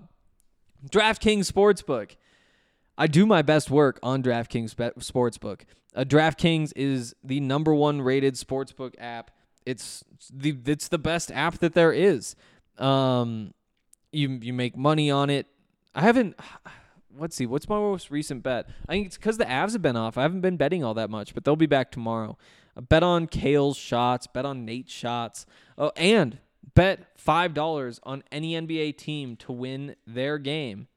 DraftKings 0.89 1.51
Sportsbook. 1.51 2.15
I 2.97 3.07
do 3.07 3.25
my 3.25 3.41
best 3.41 3.69
work 3.69 3.99
on 4.01 4.23
DraftKings 4.23 4.73
Sportsbook. 4.75 5.61
Uh, 5.95 6.03
DraftKings 6.03 6.71
is 6.75 7.15
the 7.23 7.39
number 7.39 7.73
one 7.73 8.01
rated 8.01 8.35
sportsbook 8.35 8.93
app. 8.99 9.31
It's 9.65 10.03
the 10.31 10.57
it's 10.65 10.88
the 10.89 10.97
best 10.97 11.31
app 11.31 11.59
that 11.59 11.73
there 11.73 11.91
is. 11.93 12.35
Um, 12.77 13.53
You 14.11 14.29
you 14.41 14.53
make 14.53 14.77
money 14.77 15.09
on 15.09 15.29
it. 15.29 15.47
I 15.93 16.01
haven't. 16.01 16.35
Let's 17.17 17.35
see. 17.38 17.45
What's 17.45 17.69
my 17.69 17.77
most 17.77 18.11
recent 18.11 18.43
bet? 18.43 18.67
I 18.89 18.93
think 18.93 19.07
it's 19.07 19.15
because 19.17 19.38
the 19.38 19.45
Avs 19.45 19.71
have 19.71 19.81
been 19.81 19.95
off. 19.95 20.17
I 20.17 20.23
haven't 20.23 20.41
been 20.41 20.57
betting 20.57 20.83
all 20.83 20.93
that 20.95 21.09
much, 21.09 21.33
but 21.33 21.45
they'll 21.45 21.55
be 21.55 21.65
back 21.65 21.89
tomorrow. 21.89 22.38
I 22.75 22.81
bet 22.81 23.03
on 23.03 23.27
Cale's 23.27 23.77
shots. 23.77 24.27
Bet 24.27 24.43
on 24.45 24.65
Nate's 24.65 24.91
shots. 24.91 25.45
Oh, 25.77 25.93
and 25.95 26.39
bet 26.75 27.17
five 27.17 27.53
dollars 27.53 27.99
on 28.03 28.23
any 28.31 28.53
NBA 28.53 28.97
team 28.97 29.35
to 29.38 29.51
win 29.51 29.95
their 30.05 30.38
game. 30.38 30.88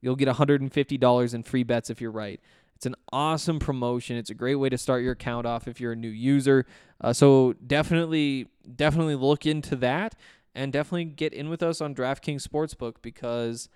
You'll 0.00 0.16
get 0.16 0.28
$150 0.28 1.34
in 1.34 1.42
free 1.42 1.64
bets 1.64 1.90
if 1.90 2.00
you're 2.00 2.12
right. 2.12 2.40
It's 2.76 2.86
an 2.86 2.94
awesome 3.12 3.58
promotion. 3.58 4.16
It's 4.16 4.30
a 4.30 4.34
great 4.34 4.54
way 4.54 4.68
to 4.68 4.78
start 4.78 5.02
your 5.02 5.12
account 5.12 5.46
off 5.46 5.66
if 5.66 5.80
you're 5.80 5.92
a 5.92 5.96
new 5.96 6.08
user. 6.08 6.64
Uh, 7.00 7.12
so 7.12 7.54
definitely, 7.66 8.46
definitely 8.76 9.16
look 9.16 9.44
into 9.44 9.74
that, 9.76 10.14
and 10.54 10.72
definitely 10.72 11.06
get 11.06 11.32
in 11.32 11.48
with 11.48 11.62
us 11.62 11.80
on 11.80 11.94
DraftKings 11.94 12.46
Sportsbook 12.46 12.96
because 13.02 13.68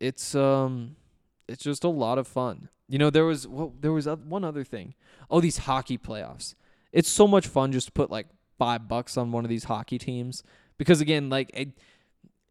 it's 0.00 0.34
um, 0.34 0.96
it's 1.48 1.62
just 1.62 1.84
a 1.84 1.88
lot 1.88 2.18
of 2.18 2.26
fun. 2.26 2.68
You 2.88 2.98
know, 2.98 3.10
there 3.10 3.24
was 3.24 3.46
well, 3.46 3.72
there 3.80 3.92
was 3.92 4.08
one 4.08 4.42
other 4.42 4.64
thing. 4.64 4.94
Oh, 5.30 5.40
these 5.40 5.58
hockey 5.58 5.96
playoffs. 5.96 6.56
It's 6.92 7.08
so 7.08 7.28
much 7.28 7.46
fun 7.46 7.70
just 7.70 7.86
to 7.86 7.92
put 7.92 8.10
like 8.10 8.26
five 8.58 8.88
bucks 8.88 9.16
on 9.16 9.30
one 9.30 9.44
of 9.44 9.48
these 9.48 9.64
hockey 9.64 9.98
teams 9.98 10.42
because 10.78 11.00
again, 11.00 11.30
like. 11.30 11.50
It, 11.54 11.70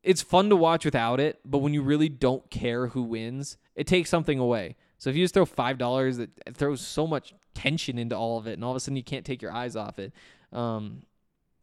it's 0.03 0.21
fun 0.21 0.49
to 0.49 0.55
watch 0.55 0.83
without 0.83 1.19
it, 1.19 1.39
but 1.45 1.59
when 1.59 1.73
you 1.73 1.81
really 1.81 2.09
don't 2.09 2.49
care 2.51 2.87
who 2.87 3.03
wins, 3.03 3.57
it 3.73 3.87
takes 3.87 4.09
something 4.09 4.37
away. 4.37 4.75
So 4.97 5.09
if 5.09 5.15
you 5.15 5.23
just 5.23 5.33
throw 5.33 5.45
five 5.45 5.77
dollars, 5.77 6.19
it 6.19 6.31
throws 6.53 6.81
so 6.81 7.07
much 7.07 7.33
tension 7.53 7.97
into 7.97 8.15
all 8.15 8.37
of 8.37 8.47
it, 8.47 8.53
and 8.53 8.63
all 8.63 8.71
of 8.71 8.77
a 8.77 8.79
sudden 8.79 8.97
you 8.97 9.03
can't 9.03 9.25
take 9.25 9.41
your 9.41 9.51
eyes 9.51 9.75
off 9.75 9.99
it. 9.99 10.13
Um, 10.51 11.03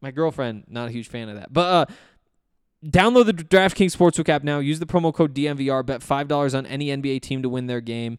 my 0.01 0.11
girlfriend, 0.11 0.65
not 0.67 0.89
a 0.89 0.91
huge 0.91 1.07
fan 1.07 1.29
of 1.29 1.35
that, 1.35 1.53
but 1.53 1.89
uh, 1.89 1.93
download 2.85 3.27
the 3.27 3.33
DraftKings 3.33 3.95
Sportsbook 3.95 4.29
app 4.29 4.43
now. 4.43 4.59
Use 4.59 4.79
the 4.79 4.85
promo 4.85 5.13
code 5.13 5.33
DNVR. 5.33 5.85
Bet 5.85 6.03
five 6.03 6.27
dollars 6.27 6.55
on 6.55 6.65
any 6.65 6.87
NBA 6.87 7.21
team 7.21 7.41
to 7.43 7.49
win 7.49 7.67
their 7.67 7.81
game, 7.81 8.17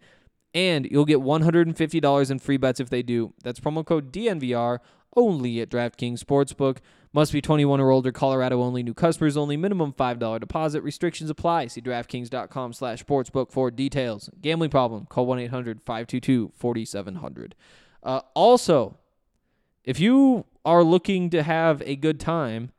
and 0.55 0.87
you'll 0.91 1.05
get 1.05 1.21
one 1.21 1.43
hundred 1.43 1.67
and 1.67 1.77
fifty 1.77 2.01
dollars 2.01 2.31
in 2.31 2.39
free 2.39 2.57
bets 2.57 2.81
if 2.81 2.91
they 2.91 3.03
do. 3.03 3.35
That's 3.43 3.61
promo 3.61 3.85
code 3.85 4.13
DNVR 4.13 4.79
only 5.17 5.61
at 5.61 5.69
DraftKings 5.69 6.21
Sportsbook. 6.21 6.79
Must 7.13 7.33
be 7.33 7.43
21 7.43 7.81
or 7.81 7.91
older. 7.91 8.13
Colorado 8.13 8.63
only. 8.63 8.83
New 8.83 8.95
customers 8.95 9.37
only. 9.37 9.57
Minimum 9.57 9.93
$5 9.93 10.41
deposit. 10.41 10.83
Restrictions 10.83 11.29
apply. 11.29 11.67
See 11.67 11.83
DraftKings.com 11.83 12.73
slash 12.73 13.05
sportsbook 13.05 13.53
for 13.53 13.71
details. 13.71 14.31
Gambling 14.41 14.71
problem. 14.71 15.07
Call 15.07 15.27
1-800-522-4700. 15.27 17.53
Uh, 18.03 18.23
also, 18.35 18.97
if 19.85 20.01
you 20.01 20.47
are 20.65 20.83
looking 20.83 21.29
to 21.31 21.43
have 21.43 21.83
a 21.85 21.97
good 21.97 22.19
time, 22.19 22.73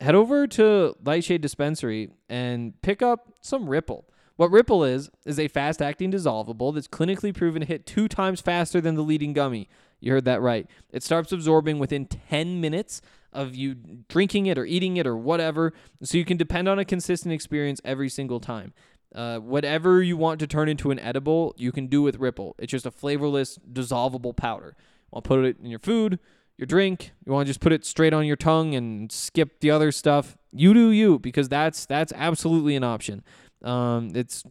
head 0.00 0.14
over 0.14 0.46
to 0.48 0.94
Lightshade 1.04 1.40
Dispensary 1.40 2.10
and 2.28 2.80
pick 2.82 3.02
up 3.02 3.32
some 3.40 3.68
Ripple. 3.68 4.04
What 4.36 4.50
Ripple 4.50 4.82
is, 4.82 5.10
is 5.24 5.38
a 5.38 5.46
fast 5.46 5.80
acting 5.80 6.10
dissolvable 6.10 6.74
that's 6.74 6.88
clinically 6.88 7.34
proven 7.34 7.60
to 7.60 7.66
hit 7.66 7.86
two 7.86 8.08
times 8.08 8.40
faster 8.40 8.80
than 8.80 8.96
the 8.96 9.02
leading 9.02 9.32
gummy. 9.32 9.68
You 10.04 10.12
heard 10.12 10.26
that 10.26 10.42
right. 10.42 10.66
It 10.92 11.02
starts 11.02 11.32
absorbing 11.32 11.78
within 11.78 12.06
10 12.06 12.60
minutes 12.60 13.00
of 13.32 13.54
you 13.54 13.74
drinking 14.08 14.46
it 14.46 14.58
or 14.58 14.64
eating 14.66 14.96
it 14.98 15.06
or 15.06 15.16
whatever. 15.16 15.72
So 16.02 16.18
you 16.18 16.24
can 16.24 16.36
depend 16.36 16.68
on 16.68 16.78
a 16.78 16.84
consistent 16.84 17.32
experience 17.32 17.80
every 17.84 18.08
single 18.08 18.38
time. 18.38 18.74
Uh, 19.14 19.38
whatever 19.38 20.02
you 20.02 20.16
want 20.16 20.40
to 20.40 20.46
turn 20.46 20.68
into 20.68 20.90
an 20.90 20.98
edible, 20.98 21.54
you 21.56 21.72
can 21.72 21.86
do 21.86 22.02
with 22.02 22.16
Ripple. 22.16 22.54
It's 22.58 22.70
just 22.70 22.84
a 22.84 22.90
flavorless, 22.90 23.58
dissolvable 23.72 24.36
powder. 24.36 24.76
To 25.14 25.22
put 25.22 25.44
it 25.44 25.58
in 25.60 25.70
your 25.70 25.78
food, 25.78 26.18
your 26.58 26.66
drink. 26.66 27.12
You 27.24 27.32
want 27.32 27.46
to 27.46 27.50
just 27.50 27.60
put 27.60 27.72
it 27.72 27.84
straight 27.84 28.12
on 28.12 28.26
your 28.26 28.36
tongue 28.36 28.74
and 28.74 29.10
skip 29.10 29.60
the 29.60 29.70
other 29.70 29.92
stuff. 29.92 30.36
You 30.52 30.74
do 30.74 30.90
you, 30.90 31.20
because 31.20 31.48
that's 31.48 31.86
that's 31.86 32.12
absolutely 32.16 32.74
an 32.74 32.82
option. 32.82 33.22
Um, 33.62 34.10
it's 34.14 34.42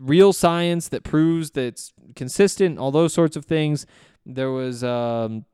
real 0.00 0.32
science 0.32 0.88
that 0.88 1.02
proves 1.02 1.50
that 1.52 1.64
it's 1.64 1.92
consistent, 2.14 2.78
all 2.78 2.90
those 2.90 3.12
sorts 3.12 3.36
of 3.36 3.44
things. 3.44 3.84
There 4.24 4.50
was 4.50 4.84
um, 4.84 5.44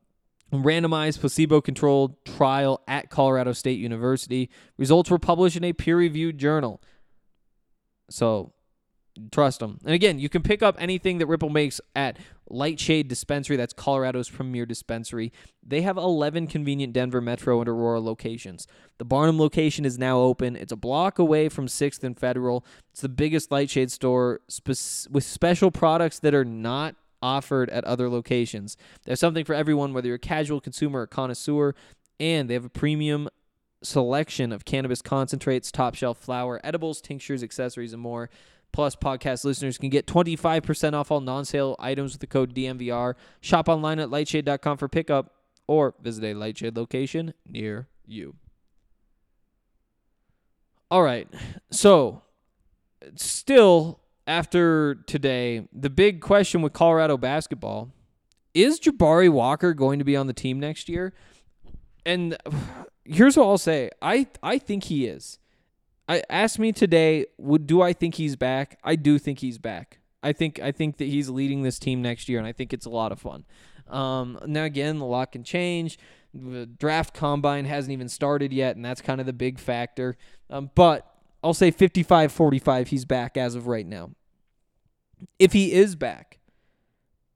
a 0.51 0.57
randomized 0.57 1.19
placebo 1.19 1.61
controlled 1.61 2.23
trial 2.25 2.81
at 2.87 3.09
Colorado 3.09 3.53
State 3.53 3.79
University. 3.79 4.49
Results 4.77 5.09
were 5.09 5.19
published 5.19 5.57
in 5.57 5.63
a 5.63 5.73
peer 5.73 5.97
reviewed 5.97 6.37
journal. 6.37 6.81
So 8.09 8.53
trust 9.31 9.59
them. 9.59 9.79
And 9.83 9.93
again, 9.93 10.19
you 10.19 10.29
can 10.29 10.41
pick 10.41 10.63
up 10.63 10.75
anything 10.79 11.17
that 11.17 11.27
Ripple 11.27 11.49
makes 11.49 11.81
at 11.95 12.17
Lightshade 12.49 13.07
Dispensary. 13.07 13.57
That's 13.57 13.73
Colorado's 13.73 14.29
premier 14.29 14.65
dispensary. 14.65 15.31
They 15.65 15.81
have 15.81 15.97
11 15.97 16.47
convenient 16.47 16.93
Denver 16.93 17.21
Metro 17.21 17.59
and 17.59 17.69
Aurora 17.69 17.99
locations. 17.99 18.67
The 18.97 19.05
Barnum 19.05 19.39
location 19.39 19.85
is 19.85 19.97
now 19.97 20.19
open. 20.19 20.55
It's 20.55 20.71
a 20.71 20.77
block 20.77 21.19
away 21.19 21.49
from 21.49 21.67
6th 21.67 22.03
and 22.03 22.17
Federal. 22.17 22.65
It's 22.91 23.01
the 23.01 23.09
biggest 23.09 23.51
Lightshade 23.51 23.91
store 23.91 24.41
spe- 24.47 25.09
with 25.09 25.23
special 25.23 25.71
products 25.71 26.19
that 26.19 26.33
are 26.33 26.45
not 26.45 26.95
offered 27.21 27.69
at 27.69 27.83
other 27.85 28.09
locations. 28.09 28.77
There's 29.05 29.19
something 29.19 29.45
for 29.45 29.53
everyone, 29.55 29.93
whether 29.93 30.07
you're 30.07 30.15
a 30.15 30.19
casual 30.19 30.61
consumer 30.61 31.01
or 31.01 31.07
connoisseur, 31.07 31.75
and 32.19 32.49
they 32.49 32.53
have 32.53 32.65
a 32.65 32.69
premium 32.69 33.29
selection 33.81 34.51
of 34.51 34.65
cannabis 34.65 35.01
concentrates, 35.01 35.71
top 35.71 35.95
shelf 35.95 36.17
flower, 36.17 36.59
edibles, 36.63 37.01
tinctures, 37.01 37.43
accessories, 37.43 37.93
and 37.93 38.01
more. 38.01 38.29
Plus, 38.71 38.95
podcast 38.95 39.45
listeners 39.45 39.77
can 39.77 39.89
get 39.89 40.05
25% 40.05 40.93
off 40.93 41.11
all 41.11 41.21
non 41.21 41.43
sale 41.43 41.75
items 41.79 42.13
with 42.13 42.21
the 42.21 42.27
code 42.27 42.53
DNVR. 42.53 43.15
Shop 43.41 43.67
online 43.67 43.99
at 43.99 44.09
lightshade.com 44.09 44.77
for 44.77 44.87
pickup 44.87 45.33
or 45.67 45.95
visit 46.01 46.23
a 46.23 46.33
Lightshade 46.33 46.75
location 46.75 47.33
near 47.47 47.87
you. 48.05 48.35
All 50.91 51.03
right. 51.03 51.27
So, 51.71 52.23
still 53.15 53.98
after 54.29 54.93
today, 55.07 55.67
the 55.73 55.89
big 55.89 56.21
question 56.21 56.61
with 56.61 56.71
Colorado 56.71 57.17
basketball 57.17 57.91
is 58.53 58.79
Jabari 58.79 59.29
Walker 59.29 59.73
going 59.73 59.97
to 59.97 60.05
be 60.05 60.15
on 60.15 60.27
the 60.27 60.33
team 60.33 60.59
next 60.59 60.87
year? 60.87 61.13
And 62.05 62.37
here's 63.05 63.35
what 63.35 63.47
I'll 63.47 63.57
say 63.57 63.89
I, 64.01 64.27
I 64.43 64.59
think 64.59 64.85
he 64.85 65.07
is. 65.07 65.39
I 66.07 66.21
asked 66.29 66.59
me 66.59 66.71
today, 66.71 67.25
would 67.37 67.65
do 67.65 67.81
I 67.81 67.91
think 67.91 68.15
he's 68.15 68.35
back? 68.35 68.77
I 68.83 68.95
do 68.95 69.17
think 69.17 69.39
he's 69.39 69.57
back. 69.57 69.99
I 70.21 70.31
think 70.31 70.59
I 70.59 70.71
think 70.71 70.97
that 70.97 71.05
he's 71.05 71.29
leading 71.29 71.63
this 71.63 71.79
team 71.79 72.01
next 72.01 72.29
year, 72.29 72.39
and 72.39 72.47
I 72.47 72.51
think 72.51 72.71
it's 72.71 72.85
a 72.85 72.89
lot 72.89 73.11
of 73.11 73.19
fun. 73.19 73.45
Um, 73.87 74.37
now 74.45 74.63
again, 74.63 74.97
a 74.97 75.07
lot 75.07 75.31
can 75.31 75.43
change. 75.43 75.97
The 76.33 76.67
draft 76.67 77.15
combine 77.15 77.65
hasn't 77.65 77.91
even 77.91 78.09
started 78.09 78.53
yet, 78.53 78.75
and 78.75 78.85
that's 78.85 79.01
kind 79.01 79.19
of 79.19 79.25
the 79.25 79.33
big 79.33 79.57
factor. 79.57 80.17
Um, 80.49 80.69
but 80.75 81.18
I'll 81.43 81.53
say 81.53 81.71
55-45, 81.71 82.87
he's 82.87 83.05
back 83.05 83.37
as 83.37 83.55
of 83.55 83.67
right 83.67 83.85
now. 83.85 84.11
If 85.37 85.53
he 85.53 85.71
is 85.73 85.95
back, 85.95 86.39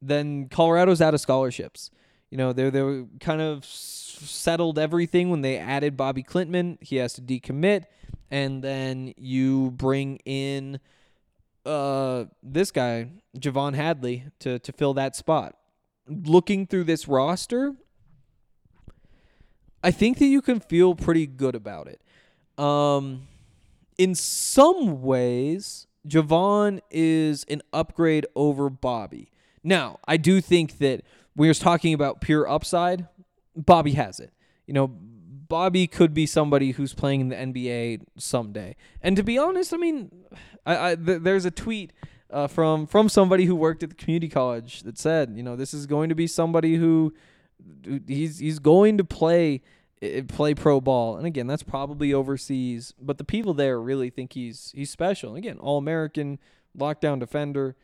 then 0.02 0.50
Colorado's 0.50 1.02
out 1.02 1.14
of 1.14 1.22
scholarships. 1.22 1.90
You 2.30 2.38
know, 2.38 2.52
they 2.52 2.70
they 2.70 3.06
kind 3.20 3.42
of 3.42 3.64
settled 3.64 4.80
everything 4.80 5.30
when 5.30 5.42
they 5.42 5.58
added 5.58 5.96
Bobby 5.96 6.24
Klintman. 6.24 6.78
He 6.82 6.96
has 6.96 7.14
to 7.14 7.22
decommit 7.22 7.84
and 8.34 8.64
then 8.64 9.14
you 9.16 9.70
bring 9.70 10.18
in 10.26 10.80
uh 11.68 12.26
this 12.42 12.72
guy 12.72 13.12
J'Vonne 13.38 13.76
Hadley 13.76 14.26
to 14.40 14.58
to 14.58 14.72
fill 14.72 14.96
that 14.96 15.16
spot. 15.16 15.56
Looking 16.08 16.66
through 16.66 16.86
this 16.86 17.08
roster, 17.08 17.76
I 19.84 19.92
think 19.92 20.18
that 20.18 20.26
you 20.26 20.42
can 20.42 20.60
feel 20.60 20.96
pretty 20.96 21.28
good 21.28 21.54
about 21.54 21.88
it. 21.88 22.02
Um 22.62 23.28
in 23.98 24.16
some 24.16 25.02
ways, 25.02 25.88
J'Vonne 26.08 26.80
is 26.92 27.46
an 27.50 27.62
upgrade 27.72 28.26
over 28.36 28.70
Bobby. 28.70 29.32
Now, 29.64 30.00
I 30.08 30.18
do 30.18 30.42
think 30.42 30.80
that 30.80 31.02
when 31.36 31.48
you're 31.48 31.54
talking 31.54 31.94
about 31.94 32.22
pure 32.22 32.48
upside, 32.50 33.08
Bobby 33.56 33.92
has 33.94 34.20
it. 34.20 34.34
You 34.68 34.74
know, 34.74 34.88
Bobby 34.88 35.88
could 35.88 36.14
be 36.14 36.26
somebody 36.26 36.72
who's 36.72 36.94
playing 36.94 37.22
in 37.22 37.30
the 37.30 37.36
NBA 37.36 38.02
someday. 38.18 38.76
And 39.02 39.16
to 39.18 39.24
be 39.24 39.38
honest, 39.38 39.74
I 39.74 39.78
mean, 39.78 40.12
I, 40.66 40.92
I 40.92 40.96
th- 40.96 41.22
there's 41.22 41.46
a 41.46 41.52
tweet 41.52 41.94
uh, 42.30 42.48
from 42.48 42.88
from 42.88 43.08
somebody 43.10 43.46
who 43.46 43.56
worked 43.56 43.84
at 43.84 43.90
the 43.90 43.96
community 43.96 44.30
college 44.30 44.82
that 44.84 44.98
said, 44.98 45.34
you 45.36 45.44
know, 45.44 45.56
this 45.56 45.74
is 45.74 45.86
going 45.86 46.10
to 46.10 46.16
be 46.16 46.28
somebody 46.28 46.76
who 46.76 47.14
he's 48.08 48.40
he's 48.40 48.60
going 48.60 48.98
to 48.98 49.04
play 49.04 49.62
play 50.28 50.54
pro 50.54 50.82
ball. 50.82 51.18
And 51.18 51.26
again, 51.26 51.48
that's 51.48 51.64
probably 51.64 52.14
overseas, 52.14 52.94
but 53.00 53.18
the 53.18 53.24
people 53.24 53.54
there 53.54 53.80
really 53.80 54.10
think 54.10 54.34
he's 54.34 54.72
he's 54.76 54.90
special. 54.90 55.36
Again, 55.36 55.58
all 55.60 55.78
American, 55.78 56.40
lockdown 56.78 57.20
defender, 57.20 57.76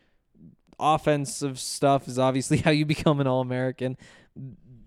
offensive 0.80 1.60
stuff 1.60 2.08
is 2.08 2.20
obviously 2.20 2.58
how 2.66 2.72
you 2.72 2.86
become 2.86 3.20
an 3.20 3.28
all 3.28 3.42
American 3.42 3.98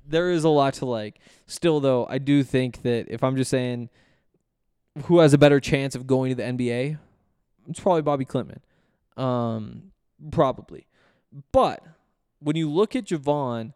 there 0.07 0.31
is 0.31 0.45
a 0.45 0.49
lot 0.49 0.75
to 0.75 0.87
like. 0.87 1.19
Still, 1.47 1.81
though, 1.81 2.07
I 2.09 2.19
do 2.19 2.43
think 2.43 2.83
that 2.83 3.07
if 3.09 3.23
I'm 3.23 3.37
just 3.37 3.51
saying 3.51 3.89
who 5.05 5.21
has 5.21 5.33
a 5.33 5.39
better 5.39 5.61
chance 5.61 5.95
of 5.95 6.07
going 6.07 6.31
to 6.31 6.35
the 6.37 6.43
NBA, 6.43 6.99
it's 7.69 7.81
probably 7.81 8.03
Bobby 8.03 8.25
Klintman. 8.25 8.61
Um, 9.17 9.93
probably. 10.31 10.87
But 11.51 11.83
when 12.41 12.57
you 12.57 12.71
look 12.71 12.95
at 12.95 13.07
J'Vonne, 13.07 13.73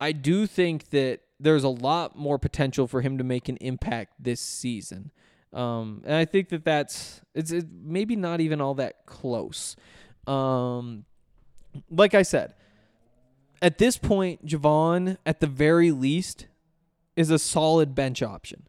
I 0.00 0.12
do 0.12 0.46
think 0.46 0.90
that 0.90 1.20
there's 1.42 1.64
a 1.64 1.68
lot 1.68 2.16
more 2.16 2.38
potential 2.38 2.86
for 2.86 3.00
him 3.00 3.18
to 3.18 3.24
make 3.24 3.48
an 3.48 3.56
impact 3.58 4.14
this 4.18 4.40
season. 4.40 5.10
Um, 5.52 6.02
and 6.06 6.14
I 6.14 6.24
think 6.24 6.48
that 6.48 6.64
that's 6.64 7.20
it's 7.34 7.50
it, 7.50 7.66
maybe 7.70 8.16
not 8.16 8.40
even 8.40 8.60
all 8.60 8.74
that 8.74 9.04
close. 9.04 9.76
Um, 10.26 11.04
like 11.90 12.14
I 12.14 12.22
said, 12.22 12.54
at 13.60 13.78
this 13.78 13.98
point, 13.98 14.46
J'Vonne, 14.46 15.18
at 15.26 15.40
the 15.40 15.46
very 15.46 15.90
least, 15.90 16.46
is 17.16 17.30
a 17.30 17.38
solid 17.38 17.94
bench 17.94 18.22
option. 18.22 18.66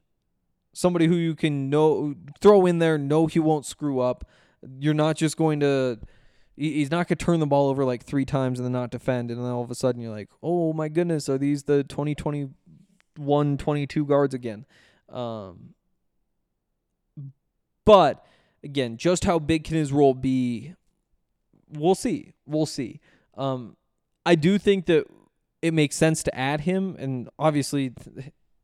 Somebody 0.74 1.08
who 1.08 1.16
you 1.16 1.36
can 1.36 1.70
know 1.70 2.16
throw 2.42 2.66
in 2.66 2.80
there, 2.80 2.98
know 2.98 3.28
he 3.28 3.40
won't 3.40 3.66
screw 3.66 4.00
up. 4.00 4.26
You're 4.80 4.94
not 4.94 5.16
just 5.16 5.38
going 5.38 5.60
to 5.62 6.00
he's 6.56 6.92
not 6.92 7.08
going 7.08 7.18
to 7.18 7.26
turn 7.26 7.40
the 7.40 7.48
ball 7.48 7.70
over 7.70 7.84
like 7.84 8.04
three 8.04 8.26
times 8.26 8.60
and 8.60 8.66
then 8.66 8.74
not 8.74 8.92
defend 8.92 9.32
and 9.32 9.44
then 9.44 9.52
all 9.52 9.64
of 9.64 9.72
a 9.72 9.76
sudden 9.76 10.02
you're 10.02 10.12
like, 10.12 10.30
"Oh 10.42 10.74
my 10.74 10.90
goodness, 10.90 11.30
are 11.30 11.38
these 11.38 11.64
the 11.64 11.84
2021 11.84 12.54
22 13.58 14.06
guards 14.06 14.34
again?" 14.34 14.66
Um 15.10 15.74
but 17.86 18.26
again, 18.64 18.98
just 18.98 19.26
how 19.26 19.40
big 19.40 19.66
can 19.66 19.76
his 19.76 19.92
role 19.92 20.14
be? 20.14 20.74
We'll 21.70 21.96
see. 21.96 22.34
We'll 22.46 22.66
see. 22.66 23.00
Um, 23.36 23.76
I 24.26 24.36
do 24.36 24.58
think 24.58 24.86
that 24.86 25.06
it 25.62 25.74
makes 25.74 25.96
sense 25.96 26.24
to 26.24 26.36
add 26.36 26.62
him, 26.62 26.96
and 27.00 27.30
obviously, 27.38 27.94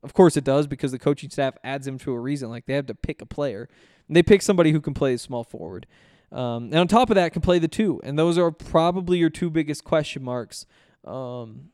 of 0.02 0.14
course, 0.14 0.36
it 0.36 0.44
does 0.44 0.66
because 0.66 0.92
the 0.92 0.98
coaching 0.98 1.30
staff 1.30 1.54
adds 1.64 1.86
him 1.86 1.98
to 1.98 2.12
a 2.12 2.18
reason. 2.18 2.48
Like 2.48 2.66
they 2.66 2.74
have 2.74 2.86
to 2.86 2.94
pick 2.94 3.20
a 3.20 3.26
player, 3.26 3.68
and 4.06 4.16
they 4.16 4.22
pick 4.22 4.42
somebody 4.42 4.72
who 4.72 4.80
can 4.80 4.94
play 4.94 5.16
small 5.16 5.44
forward. 5.44 5.86
Um, 6.32 6.64
and 6.64 6.76
on 6.76 6.88
top 6.88 7.10
of 7.10 7.16
that, 7.16 7.32
can 7.32 7.42
play 7.42 7.58
the 7.58 7.68
two, 7.68 8.00
and 8.04 8.18
those 8.18 8.38
are 8.38 8.50
probably 8.50 9.18
your 9.18 9.30
two 9.30 9.50
biggest 9.50 9.84
question 9.84 10.22
marks. 10.22 10.66
Um, 11.04 11.70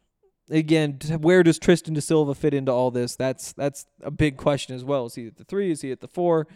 again, 0.51 0.99
where 1.21 1.43
does 1.43 1.59
Tristan 1.59 1.95
da 1.95 2.01
Silva 2.01 2.35
fit 2.35 2.55
into 2.55 2.73
all 2.73 2.91
this? 2.91 3.17
That's 3.17 3.53
that's 3.53 3.87
a 4.03 4.11
big 4.11 4.37
question 4.37 4.75
as 4.75 4.85
well. 4.85 5.07
Is 5.07 5.15
he 5.15 5.27
at 5.27 5.37
the 5.37 5.45
three? 5.45 5.71
Is 5.71 5.83
he 5.83 5.91
at 5.91 6.01
the 6.01 6.09
four? 6.09 6.47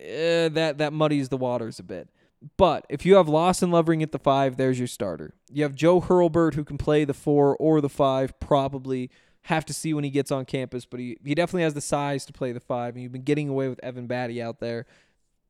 Eh, 0.00 0.48
that 0.48 0.78
that 0.78 0.92
muddies 0.92 1.28
the 1.28 1.36
waters 1.36 1.78
a 1.78 1.82
bit. 1.82 2.08
But 2.56 2.86
if 2.88 3.04
you 3.04 3.16
have 3.16 3.28
Lawson 3.28 3.70
Lovering 3.70 4.02
at 4.02 4.12
the 4.12 4.18
five, 4.18 4.56
there's 4.56 4.78
your 4.78 4.86
starter. 4.86 5.34
You 5.50 5.64
have 5.64 5.74
Joe 5.74 6.00
Hurlburt 6.00 6.54
who 6.54 6.64
can 6.64 6.78
play 6.78 7.04
the 7.04 7.14
four 7.14 7.56
or 7.56 7.80
the 7.80 7.88
five. 7.88 8.38
Probably 8.38 9.10
have 9.42 9.64
to 9.64 9.74
see 9.74 9.92
when 9.92 10.04
he 10.04 10.10
gets 10.10 10.30
on 10.30 10.44
campus, 10.44 10.84
but 10.84 11.00
he 11.00 11.16
he 11.24 11.34
definitely 11.34 11.62
has 11.62 11.74
the 11.74 11.80
size 11.80 12.24
to 12.26 12.32
play 12.32 12.52
the 12.52 12.60
five. 12.60 12.94
And 12.94 13.02
you've 13.02 13.12
been 13.12 13.22
getting 13.22 13.48
away 13.48 13.68
with 13.68 13.80
Evan 13.82 14.06
Battey 14.06 14.42
out 14.42 14.60
there. 14.60 14.86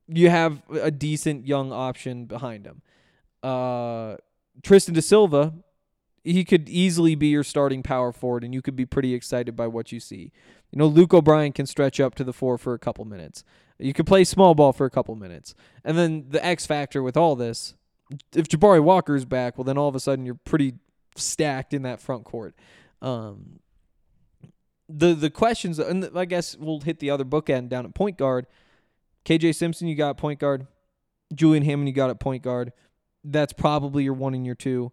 You 0.07 0.29
have 0.29 0.63
a 0.71 0.89
decent 0.89 1.45
young 1.45 1.71
option 1.71 2.25
behind 2.25 2.65
him. 2.65 2.81
Uh, 3.43 4.17
Tristan 4.63 4.95
da 4.95 5.01
Silva, 5.01 5.53
he 6.23 6.43
could 6.43 6.67
easily 6.69 7.15
be 7.15 7.27
your 7.27 7.43
starting 7.43 7.83
power 7.83 8.11
forward, 8.11 8.43
and 8.43 8.53
you 8.53 8.61
could 8.61 8.75
be 8.75 8.85
pretty 8.85 9.13
excited 9.13 9.55
by 9.55 9.67
what 9.67 9.91
you 9.91 9.99
see. 9.99 10.31
You 10.71 10.79
know, 10.79 10.85
Luke 10.85 11.13
O'Brien 11.13 11.51
can 11.51 11.65
stretch 11.65 11.99
up 11.99 12.15
to 12.15 12.23
the 12.23 12.33
four 12.33 12.57
for 12.57 12.73
a 12.73 12.79
couple 12.79 13.05
minutes. 13.05 13.43
You 13.79 13.93
could 13.93 14.05
play 14.05 14.23
small 14.23 14.55
ball 14.55 14.73
for 14.73 14.85
a 14.85 14.89
couple 14.89 15.15
minutes. 15.15 15.55
And 15.83 15.97
then 15.97 16.25
the 16.29 16.45
X 16.45 16.65
factor 16.65 17.01
with 17.01 17.15
all 17.15 17.35
this, 17.35 17.75
if 18.35 18.47
Jabari 18.47 18.83
Walker's 18.83 19.25
back, 19.25 19.57
well, 19.57 19.63
then 19.63 19.77
all 19.77 19.87
of 19.87 19.95
a 19.95 19.99
sudden 19.99 20.25
you're 20.25 20.35
pretty 20.35 20.73
stacked 21.15 21.73
in 21.73 21.83
that 21.83 22.01
front 22.01 22.25
court. 22.25 22.55
Um, 23.01 23.59
the 24.89 25.13
the 25.13 25.29
questions, 25.29 25.79
and 25.79 26.09
I 26.15 26.25
guess 26.25 26.57
we'll 26.57 26.81
hit 26.81 26.99
the 26.99 27.11
other 27.11 27.23
bookend 27.23 27.69
down 27.69 27.85
at 27.85 27.93
point 27.93 28.17
guard. 28.17 28.47
KJ 29.25 29.55
Simpson, 29.55 29.87
you 29.87 29.95
got 29.95 30.17
point 30.17 30.39
guard. 30.39 30.67
Julian 31.33 31.63
Hammond, 31.63 31.87
you 31.87 31.93
got 31.93 32.09
at 32.09 32.19
point 32.19 32.43
guard. 32.43 32.73
That's 33.23 33.53
probably 33.53 34.03
your 34.03 34.13
one 34.13 34.33
and 34.33 34.45
your 34.45 34.55
two. 34.55 34.91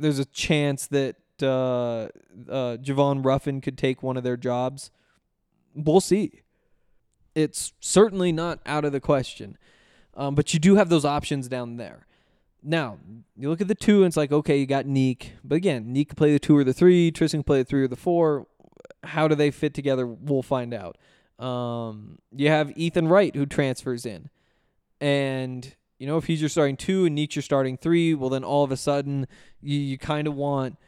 There's 0.00 0.18
a 0.18 0.24
chance 0.24 0.86
that 0.88 1.16
uh, 1.42 2.08
uh, 2.48 2.76
Javon 2.76 3.24
Ruffin 3.24 3.60
could 3.60 3.78
take 3.78 4.02
one 4.02 4.16
of 4.16 4.24
their 4.24 4.36
jobs. 4.36 4.90
We'll 5.74 6.00
see. 6.00 6.42
It's 7.34 7.72
certainly 7.80 8.32
not 8.32 8.60
out 8.66 8.84
of 8.84 8.92
the 8.92 9.00
question. 9.00 9.56
Um, 10.14 10.34
but 10.34 10.52
you 10.52 10.60
do 10.60 10.76
have 10.76 10.88
those 10.88 11.04
options 11.04 11.48
down 11.48 11.76
there. 11.76 12.06
Now, 12.62 12.98
you 13.36 13.48
look 13.48 13.60
at 13.60 13.68
the 13.68 13.74
two, 13.74 13.98
and 13.98 14.06
it's 14.06 14.16
like, 14.16 14.32
okay, 14.32 14.58
you 14.58 14.66
got 14.66 14.84
Nique. 14.84 15.30
But 15.42 15.54
again, 15.54 15.94
Nique 15.94 16.08
can 16.08 16.16
play 16.16 16.32
the 16.32 16.38
two 16.38 16.56
or 16.56 16.64
the 16.64 16.74
three. 16.74 17.10
Tristan 17.10 17.40
can 17.40 17.44
play 17.44 17.58
the 17.58 17.64
three 17.64 17.82
or 17.82 17.88
the 17.88 17.96
four. 17.96 18.46
How 19.04 19.28
do 19.28 19.34
they 19.34 19.50
fit 19.50 19.72
together? 19.72 20.06
We'll 20.06 20.42
find 20.42 20.74
out. 20.74 20.98
Um, 21.38 22.18
you 22.36 22.48
have 22.48 22.76
Ethan 22.76 23.08
Wright, 23.08 23.34
who 23.34 23.46
transfers 23.46 24.04
in. 24.04 24.28
And, 25.00 25.74
you 26.00 26.06
know, 26.06 26.16
if 26.16 26.24
he's 26.24 26.40
your 26.40 26.48
starting 26.48 26.78
two 26.78 27.04
and 27.04 27.18
your 27.36 27.42
starting 27.42 27.76
three, 27.76 28.14
well, 28.14 28.30
then 28.30 28.42
all 28.42 28.64
of 28.64 28.72
a 28.72 28.76
sudden 28.76 29.28
you, 29.60 29.78
you 29.78 29.98
kind 29.98 30.26
of 30.26 30.34
want 30.34 30.78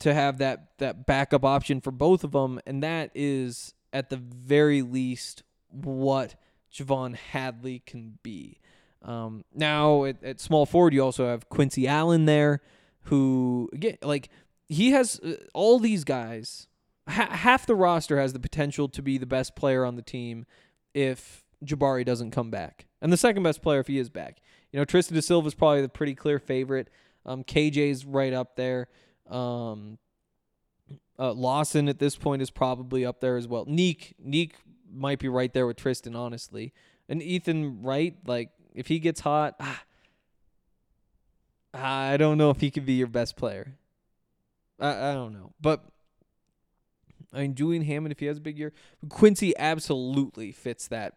to 0.00 0.12
have 0.12 0.38
that, 0.38 0.72
that 0.78 1.06
backup 1.06 1.44
option 1.44 1.80
for 1.80 1.92
both 1.92 2.24
of 2.24 2.32
them. 2.32 2.60
And 2.66 2.82
that 2.82 3.12
is, 3.14 3.74
at 3.92 4.10
the 4.10 4.16
very 4.16 4.82
least, 4.82 5.44
what 5.70 6.34
J'Vonne 6.74 7.14
Hadley 7.14 7.80
can 7.86 8.18
be. 8.24 8.58
Um, 9.02 9.44
now 9.54 10.04
at, 10.04 10.22
at 10.24 10.40
small 10.40 10.66
forward, 10.66 10.92
you 10.92 11.02
also 11.02 11.28
have 11.28 11.48
Quincy 11.48 11.86
Allen 11.86 12.24
there, 12.26 12.60
who 13.02 13.70
again, 13.72 13.98
like 14.02 14.28
he 14.68 14.90
has 14.90 15.20
uh, 15.20 15.34
all 15.54 15.78
these 15.78 16.02
guys. 16.02 16.66
Ha- 17.08 17.30
half 17.30 17.66
the 17.66 17.76
roster 17.76 18.18
has 18.18 18.32
the 18.32 18.40
potential 18.40 18.88
to 18.88 19.00
be 19.00 19.16
the 19.16 19.26
best 19.26 19.54
player 19.54 19.84
on 19.84 19.94
the 19.94 20.02
team 20.02 20.44
if 20.92 21.44
Jabari 21.64 22.04
doesn't 22.04 22.30
come 22.30 22.50
back, 22.50 22.86
and 23.00 23.12
the 23.12 23.16
second 23.16 23.42
best 23.42 23.62
player 23.62 23.80
if 23.80 23.86
he 23.86 23.98
is 23.98 24.10
back. 24.10 24.38
You 24.72 24.78
know, 24.78 24.84
Tristan 24.84 25.14
da 25.14 25.20
Silva 25.20 25.46
is 25.48 25.54
probably 25.54 25.82
the 25.82 25.88
pretty 25.88 26.14
clear 26.14 26.38
favorite. 26.38 26.90
Um, 27.24 27.44
KJ's 27.44 28.04
right 28.04 28.32
up 28.32 28.56
there. 28.56 28.88
Um, 29.28 29.98
uh, 31.18 31.32
Lawson 31.32 31.88
at 31.88 31.98
this 31.98 32.16
point 32.16 32.42
is 32.42 32.50
probably 32.50 33.04
up 33.04 33.20
there 33.20 33.36
as 33.36 33.48
well. 33.48 33.64
Nique, 33.66 34.12
Nique 34.24 34.54
might 34.92 35.18
be 35.18 35.28
right 35.28 35.52
there 35.52 35.66
with 35.66 35.76
Tristan, 35.76 36.14
honestly. 36.14 36.72
And 37.08 37.22
Ethan 37.22 37.82
Wright, 37.82 38.14
like 38.26 38.50
if 38.74 38.88
he 38.88 38.98
gets 38.98 39.20
hot, 39.20 39.56
ah, 39.60 39.82
I 41.74 42.16
don't 42.16 42.38
know 42.38 42.50
if 42.50 42.60
he 42.60 42.70
could 42.70 42.86
be 42.86 42.94
your 42.94 43.06
best 43.06 43.36
player. 43.36 43.76
I, 44.78 45.10
I 45.10 45.14
don't 45.14 45.32
know, 45.32 45.52
but 45.60 45.84
I 47.32 47.40
mean 47.42 47.54
Julian 47.54 47.82
Hammond, 47.82 48.12
if 48.12 48.20
he 48.20 48.26
has 48.26 48.38
a 48.38 48.40
big 48.40 48.58
year, 48.58 48.72
Quincy 49.08 49.56
absolutely 49.58 50.52
fits 50.52 50.88
that 50.88 51.14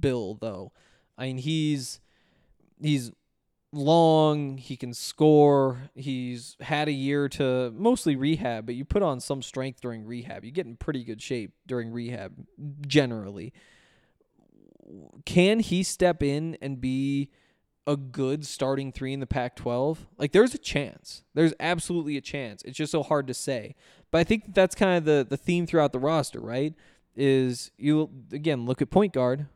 bill, 0.00 0.38
though. 0.40 0.72
I 1.18 1.26
mean 1.26 1.38
he's 1.38 2.00
he's 2.80 3.12
long, 3.72 4.58
he 4.58 4.76
can 4.76 4.94
score, 4.94 5.90
he's 5.94 6.56
had 6.60 6.88
a 6.88 6.92
year 6.92 7.28
to 7.28 7.70
mostly 7.76 8.16
rehab, 8.16 8.66
but 8.66 8.74
you 8.74 8.84
put 8.84 9.02
on 9.02 9.20
some 9.20 9.42
strength 9.42 9.80
during 9.80 10.04
rehab. 10.04 10.44
You 10.44 10.50
get 10.50 10.66
in 10.66 10.76
pretty 10.76 11.04
good 11.04 11.22
shape 11.22 11.52
during 11.66 11.92
rehab 11.92 12.46
generally. 12.86 13.52
Can 15.24 15.60
he 15.60 15.82
step 15.82 16.22
in 16.22 16.56
and 16.60 16.80
be 16.80 17.30
a 17.86 17.96
good 17.96 18.46
starting 18.46 18.92
three 18.92 19.12
in 19.12 19.20
the 19.20 19.26
Pac 19.26 19.56
12? 19.56 20.06
Like, 20.18 20.32
there's 20.32 20.54
a 20.54 20.58
chance. 20.58 21.22
There's 21.34 21.54
absolutely 21.60 22.16
a 22.16 22.20
chance. 22.20 22.62
It's 22.62 22.76
just 22.76 22.92
so 22.92 23.02
hard 23.02 23.26
to 23.26 23.34
say. 23.34 23.74
But 24.10 24.18
I 24.18 24.24
think 24.24 24.46
that 24.46 24.54
that's 24.54 24.74
kind 24.74 24.96
of 24.96 25.04
the, 25.04 25.26
the 25.28 25.36
theme 25.36 25.66
throughout 25.66 25.92
the 25.92 25.98
roster, 25.98 26.40
right? 26.40 26.74
Is 27.16 27.70
you, 27.78 28.10
again, 28.32 28.66
look 28.66 28.80
at 28.80 28.90
point 28.90 29.12
guard. 29.12 29.46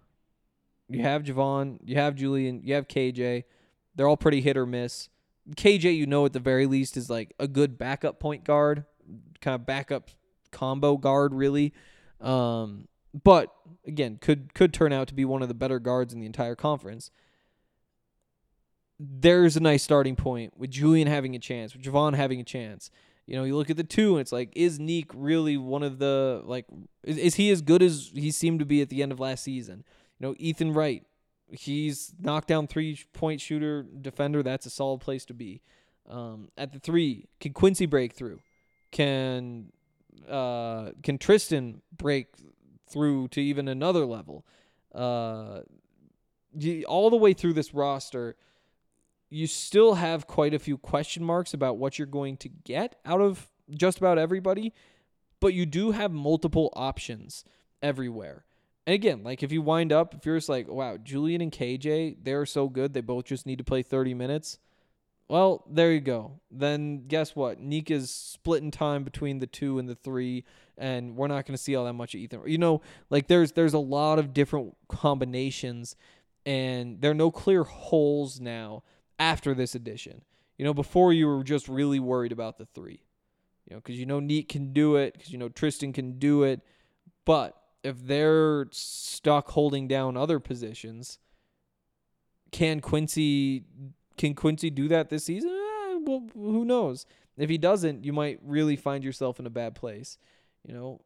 You 0.90 1.02
have 1.02 1.22
Javon, 1.22 1.78
you 1.84 1.96
have 1.96 2.16
Julian, 2.16 2.62
you 2.64 2.74
have 2.74 2.88
KJ. 2.88 3.44
They're 3.94 4.08
all 4.08 4.16
pretty 4.16 4.40
hit 4.40 4.56
or 4.56 4.66
miss. 4.66 5.08
KJ, 5.56 5.96
you 5.96 6.06
know, 6.06 6.26
at 6.26 6.32
the 6.32 6.40
very 6.40 6.66
least, 6.66 6.96
is 6.96 7.08
like 7.08 7.32
a 7.38 7.46
good 7.46 7.78
backup 7.78 8.18
point 8.18 8.44
guard, 8.44 8.84
kind 9.40 9.54
of 9.54 9.66
backup 9.66 10.10
combo 10.50 10.96
guard, 10.96 11.32
really. 11.32 11.72
Um, 12.20 12.88
but 13.24 13.52
again, 13.86 14.18
could 14.20 14.52
could 14.54 14.72
turn 14.72 14.92
out 14.92 15.08
to 15.08 15.14
be 15.14 15.24
one 15.24 15.42
of 15.42 15.48
the 15.48 15.54
better 15.54 15.78
guards 15.78 16.12
in 16.12 16.20
the 16.20 16.26
entire 16.26 16.56
conference. 16.56 17.10
There's 18.98 19.56
a 19.56 19.60
nice 19.60 19.82
starting 19.82 20.16
point 20.16 20.56
with 20.58 20.70
Julian 20.70 21.08
having 21.08 21.34
a 21.34 21.38
chance, 21.38 21.72
with 21.72 21.82
Javon 21.82 22.14
having 22.14 22.40
a 22.40 22.44
chance. 22.44 22.90
You 23.26 23.36
know, 23.36 23.44
you 23.44 23.56
look 23.56 23.70
at 23.70 23.76
the 23.76 23.84
two, 23.84 24.12
and 24.12 24.20
it's 24.20 24.32
like, 24.32 24.52
is 24.56 24.80
Nique 24.80 25.10
really 25.14 25.56
one 25.56 25.82
of 25.82 25.98
the 25.98 26.42
like? 26.44 26.66
Is, 27.04 27.16
is 27.16 27.34
he 27.36 27.50
as 27.50 27.62
good 27.62 27.82
as 27.82 28.10
he 28.12 28.30
seemed 28.30 28.58
to 28.58 28.66
be 28.66 28.82
at 28.82 28.88
the 28.88 29.02
end 29.02 29.12
of 29.12 29.20
last 29.20 29.44
season? 29.44 29.84
You 30.20 30.28
know, 30.28 30.34
Ethan 30.38 30.72
Wright, 30.72 31.04
he's 31.50 32.12
knockdown 32.20 32.66
three 32.66 33.00
point 33.12 33.40
shooter 33.40 33.82
defender. 33.82 34.42
That's 34.42 34.66
a 34.66 34.70
solid 34.70 35.00
place 35.00 35.24
to 35.26 35.34
be. 35.34 35.62
Um, 36.08 36.50
at 36.58 36.72
the 36.72 36.78
three, 36.78 37.26
can 37.40 37.52
Quincy 37.52 37.86
break 37.86 38.12
through? 38.12 38.40
Can 38.90 39.72
uh, 40.28 40.90
can 41.02 41.18
Tristan 41.18 41.80
break 41.96 42.28
through 42.88 43.28
to 43.28 43.40
even 43.40 43.66
another 43.66 44.04
level? 44.04 44.44
Uh, 44.94 45.60
all 46.86 47.10
the 47.10 47.16
way 47.16 47.32
through 47.32 47.54
this 47.54 47.72
roster, 47.72 48.36
you 49.30 49.46
still 49.46 49.94
have 49.94 50.26
quite 50.26 50.52
a 50.52 50.58
few 50.58 50.76
question 50.76 51.24
marks 51.24 51.54
about 51.54 51.78
what 51.78 51.98
you're 51.98 52.06
going 52.06 52.36
to 52.38 52.48
get 52.48 52.96
out 53.06 53.20
of 53.20 53.48
just 53.70 53.98
about 53.98 54.18
everybody, 54.18 54.74
but 55.38 55.54
you 55.54 55.64
do 55.64 55.92
have 55.92 56.10
multiple 56.10 56.72
options 56.74 57.44
everywhere. 57.80 58.44
And 58.86 58.94
again, 58.94 59.22
like 59.22 59.42
if 59.42 59.52
you 59.52 59.62
wind 59.62 59.92
up, 59.92 60.14
if 60.14 60.26
you're 60.26 60.36
just 60.36 60.48
like, 60.48 60.68
wow, 60.68 60.96
Julian 60.96 61.40
and 61.40 61.52
KJ, 61.52 62.16
they're 62.22 62.46
so 62.46 62.68
good, 62.68 62.94
they 62.94 63.00
both 63.00 63.26
just 63.26 63.46
need 63.46 63.58
to 63.58 63.64
play 63.64 63.82
30 63.82 64.14
minutes. 64.14 64.58
Well, 65.30 65.64
there 65.70 65.92
you 65.92 66.00
go. 66.00 66.40
Then 66.50 67.06
guess 67.06 67.36
what? 67.36 67.62
Nique 67.62 67.92
is 67.92 68.10
splitting 68.10 68.72
time 68.72 69.04
between 69.04 69.38
the 69.38 69.46
two 69.46 69.78
and 69.78 69.88
the 69.88 69.94
three, 69.94 70.44
and 70.76 71.14
we're 71.14 71.28
not 71.28 71.46
going 71.46 71.56
to 71.56 71.62
see 71.62 71.76
all 71.76 71.84
that 71.84 71.92
much 71.92 72.14
of 72.14 72.20
Ethan. 72.20 72.42
You 72.46 72.58
know, 72.58 72.80
like 73.10 73.28
there's 73.28 73.52
there's 73.52 73.72
a 73.72 73.78
lot 73.78 74.18
of 74.18 74.34
different 74.34 74.76
combinations, 74.88 75.94
and 76.44 77.00
there 77.00 77.12
are 77.12 77.14
no 77.14 77.30
clear 77.30 77.62
holes 77.62 78.40
now 78.40 78.82
after 79.20 79.54
this 79.54 79.76
edition. 79.76 80.22
You 80.58 80.64
know, 80.64 80.74
before 80.74 81.12
you 81.12 81.28
were 81.28 81.44
just 81.44 81.68
really 81.68 82.00
worried 82.00 82.32
about 82.32 82.58
the 82.58 82.66
three, 82.66 83.04
you 83.68 83.76
know, 83.76 83.80
because 83.80 84.00
you 84.00 84.06
know 84.06 84.20
Nique 84.20 84.48
can 84.48 84.72
do 84.72 84.96
it, 84.96 85.12
because 85.12 85.30
you 85.30 85.38
know 85.38 85.48
Tristan 85.48 85.92
can 85.92 86.18
do 86.18 86.42
it, 86.42 86.60
but 87.24 87.59
if 87.82 88.06
they're 88.06 88.66
stuck 88.70 89.50
holding 89.50 89.88
down 89.88 90.16
other 90.16 90.38
positions, 90.38 91.18
can 92.50 92.80
Quincy 92.80 93.64
can 94.16 94.34
Quincy 94.34 94.70
do 94.70 94.88
that 94.88 95.08
this 95.08 95.24
season? 95.24 95.50
Eh, 95.50 95.98
well, 96.02 96.26
who 96.34 96.64
knows? 96.64 97.06
If 97.36 97.48
he 97.48 97.56
doesn't, 97.56 98.04
you 98.04 98.12
might 98.12 98.38
really 98.42 98.76
find 98.76 99.02
yourself 99.02 99.40
in 99.40 99.46
a 99.46 99.50
bad 99.50 99.74
place. 99.74 100.18
You 100.66 100.74
know, 100.74 101.00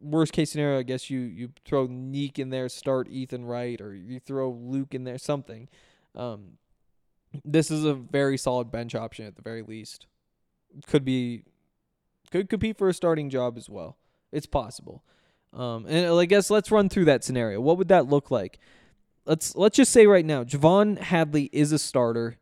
worst 0.00 0.32
case 0.32 0.50
scenario, 0.50 0.78
I 0.78 0.82
guess 0.82 1.10
you 1.10 1.20
you 1.20 1.50
throw 1.64 1.86
Nique 1.86 2.38
in 2.38 2.50
there, 2.50 2.68
start 2.68 3.08
Ethan 3.08 3.44
Wright, 3.44 3.80
or 3.80 3.94
you 3.94 4.18
throw 4.18 4.50
Luke 4.50 4.94
in 4.94 5.04
there, 5.04 5.18
something. 5.18 5.68
Um, 6.14 6.58
this 7.44 7.70
is 7.70 7.84
a 7.84 7.94
very 7.94 8.36
solid 8.38 8.70
bench 8.70 8.94
option 8.94 9.26
at 9.26 9.36
the 9.36 9.42
very 9.42 9.62
least. 9.62 10.06
Could 10.86 11.04
be, 11.04 11.44
could 12.30 12.48
compete 12.48 12.78
for 12.78 12.88
a 12.88 12.94
starting 12.94 13.30
job 13.30 13.56
as 13.56 13.68
well. 13.68 13.96
It's 14.32 14.46
possible. 14.46 15.04
Um, 15.56 15.86
and 15.86 16.06
I 16.06 16.26
guess 16.26 16.50
let's 16.50 16.70
run 16.70 16.88
through 16.88 17.06
that 17.06 17.24
scenario. 17.24 17.60
What 17.60 17.78
would 17.78 17.88
that 17.88 18.06
look 18.06 18.30
like? 18.30 18.58
Let's 19.24 19.56
let's 19.56 19.76
just 19.76 19.90
say 19.90 20.06
right 20.06 20.24
now, 20.24 20.44
J'Vonne 20.44 20.98
Hadley 20.98 21.50
is 21.52 21.72
a 21.72 21.78
starter 21.78 22.38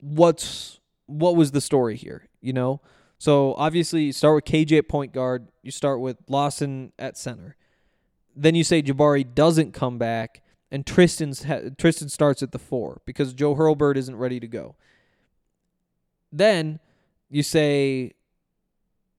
what's 0.00 0.80
what 1.06 1.36
was 1.36 1.52
the 1.52 1.60
story 1.60 1.96
here, 1.96 2.28
you 2.40 2.52
know? 2.52 2.80
So 3.18 3.54
obviously 3.54 4.04
you 4.04 4.12
start 4.12 4.34
with 4.34 4.44
KJ 4.44 4.78
at 4.78 4.88
point 4.88 5.12
guard, 5.12 5.48
you 5.62 5.70
start 5.70 6.00
with 6.00 6.18
Lawson 6.28 6.92
at 6.98 7.16
center. 7.16 7.56
Then 8.34 8.54
you 8.54 8.64
say 8.64 8.82
Jabari 8.82 9.34
doesn't 9.34 9.72
come 9.72 9.98
back 9.98 10.42
and 10.70 10.84
Tristan's 10.84 11.44
ha- 11.44 11.70
Tristan 11.78 12.08
starts 12.08 12.42
at 12.42 12.52
the 12.52 12.58
4 12.58 13.00
because 13.06 13.32
Joe 13.32 13.54
Hurlburt 13.54 13.96
isn't 13.96 14.16
ready 14.16 14.40
to 14.40 14.48
go. 14.48 14.74
Then 16.32 16.80
you 17.30 17.42
say 17.42 18.12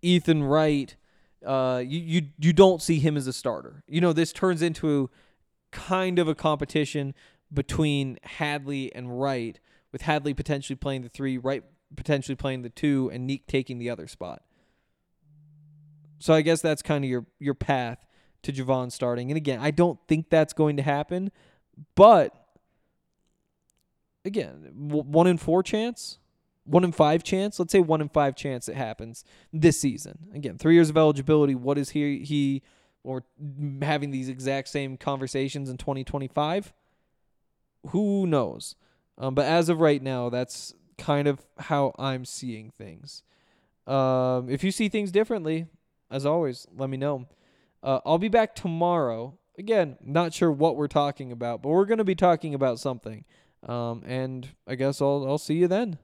Ethan 0.02 0.43
Wright 0.43 0.96
uh, 1.45 1.84
you, 1.86 2.00
you 2.00 2.21
you 2.39 2.54
don't 2.54 2.82
see 2.82 3.00
him 3.00 3.17
as 3.17 3.28
a 3.28 3.34
starter. 3.34 3.84
You 3.88 4.02
know, 4.02 4.13
this 4.13 4.34
turns 4.34 4.62
into 4.62 5.10
kind 5.71 6.19
of 6.19 6.28
a 6.28 6.36
competition 6.36 7.13
between 7.54 8.17
Hadley 8.23 8.93
and 8.93 9.19
Wright 9.19 9.60
with 9.91 10.02
Hadley 10.02 10.34
potentially 10.34 10.76
playing 10.76 11.02
the 11.02 11.10
three, 11.10 11.38
Wright 11.38 11.63
potentially 11.95 12.36
playing 12.36 12.63
the 12.63 12.69
two, 12.69 13.10
and 13.13 13.30
Nique 13.30 13.47
taking 13.47 13.78
the 13.78 13.89
other 13.89 14.08
spot. 14.08 14.43
So 16.19 16.34
I 16.34 16.41
guess 16.41 16.62
that's 16.62 16.82
kind 16.82 17.04
of 17.04 17.10
your 17.10 17.26
your 17.39 17.54
path 17.54 18.06
to 18.43 18.52
J'Vonne 18.52 18.91
starting. 18.91 19.30
And 19.30 19.38
again, 19.38 19.60
I 19.62 19.71
don't 19.71 20.00
think 20.08 20.30
that's 20.30 20.54
going 20.54 20.78
to 20.78 20.84
happen, 20.84 21.32
but 21.95 22.34
again, 24.26 24.71
one 24.73 25.28
in 25.28 25.38
four 25.38 25.63
chance, 25.63 26.19
one 26.67 26.84
in 26.84 26.91
five 26.91 27.23
chance. 27.23 27.60
Let's 27.60 27.71
say 27.71 27.80
one 27.80 28.01
in 28.01 28.10
five 28.10 28.36
chance 28.36 28.67
it 28.67 28.75
happens 28.75 29.23
this 29.51 29.80
season. 29.80 30.30
Again, 30.34 30.58
three 30.58 30.75
years 30.75 30.89
of 30.89 30.97
eligibility. 30.97 31.56
What 31.56 31.77
is 31.77 31.91
he 31.91 32.19
he 32.19 32.62
or 33.03 33.23
having 33.82 34.12
these 34.12 34.30
exact 34.30 34.67
same 34.67 34.97
conversations 34.97 35.69
in 35.69 35.77
2025? 35.77 36.73
Who 37.89 38.27
knows? 38.27 38.75
Um, 39.17 39.34
but 39.34 39.45
as 39.45 39.69
of 39.69 39.80
right 39.80 40.01
now, 40.01 40.30
that's 40.30 40.73
kind 40.97 41.27
of 41.27 41.45
how 41.58 41.93
I'm 41.97 42.25
seeing 42.25 42.71
things. 42.77 43.23
Um, 43.88 44.49
if 44.49 44.63
you 44.63 44.71
see 44.71 44.89
things 44.89 45.12
differently, 45.12 45.67
as 46.12 46.25
always, 46.25 46.67
let 46.75 46.89
me 46.89 46.97
know. 46.97 47.27
Uh, 47.82 48.01
I'll 48.06 48.17
be 48.17 48.27
back 48.27 48.56
tomorrow. 48.56 49.38
Again, 49.58 49.97
not 50.03 50.34
sure 50.34 50.51
what 50.51 50.75
we're 50.75 50.88
talking 50.88 51.32
about, 51.32 51.62
but 51.62 51.69
we're 51.69 51.86
going 51.86 51.97
to 51.97 52.03
be 52.03 52.15
talking 52.15 52.53
about 52.53 52.80
something. 52.80 53.23
Um, 53.65 54.03
and 54.06 54.49
I 54.67 54.75
guess 54.75 55.01
I'll 55.01 55.25
I'll 55.27 55.38
see 55.38 55.56
you 55.56 55.67
then. 55.67 55.97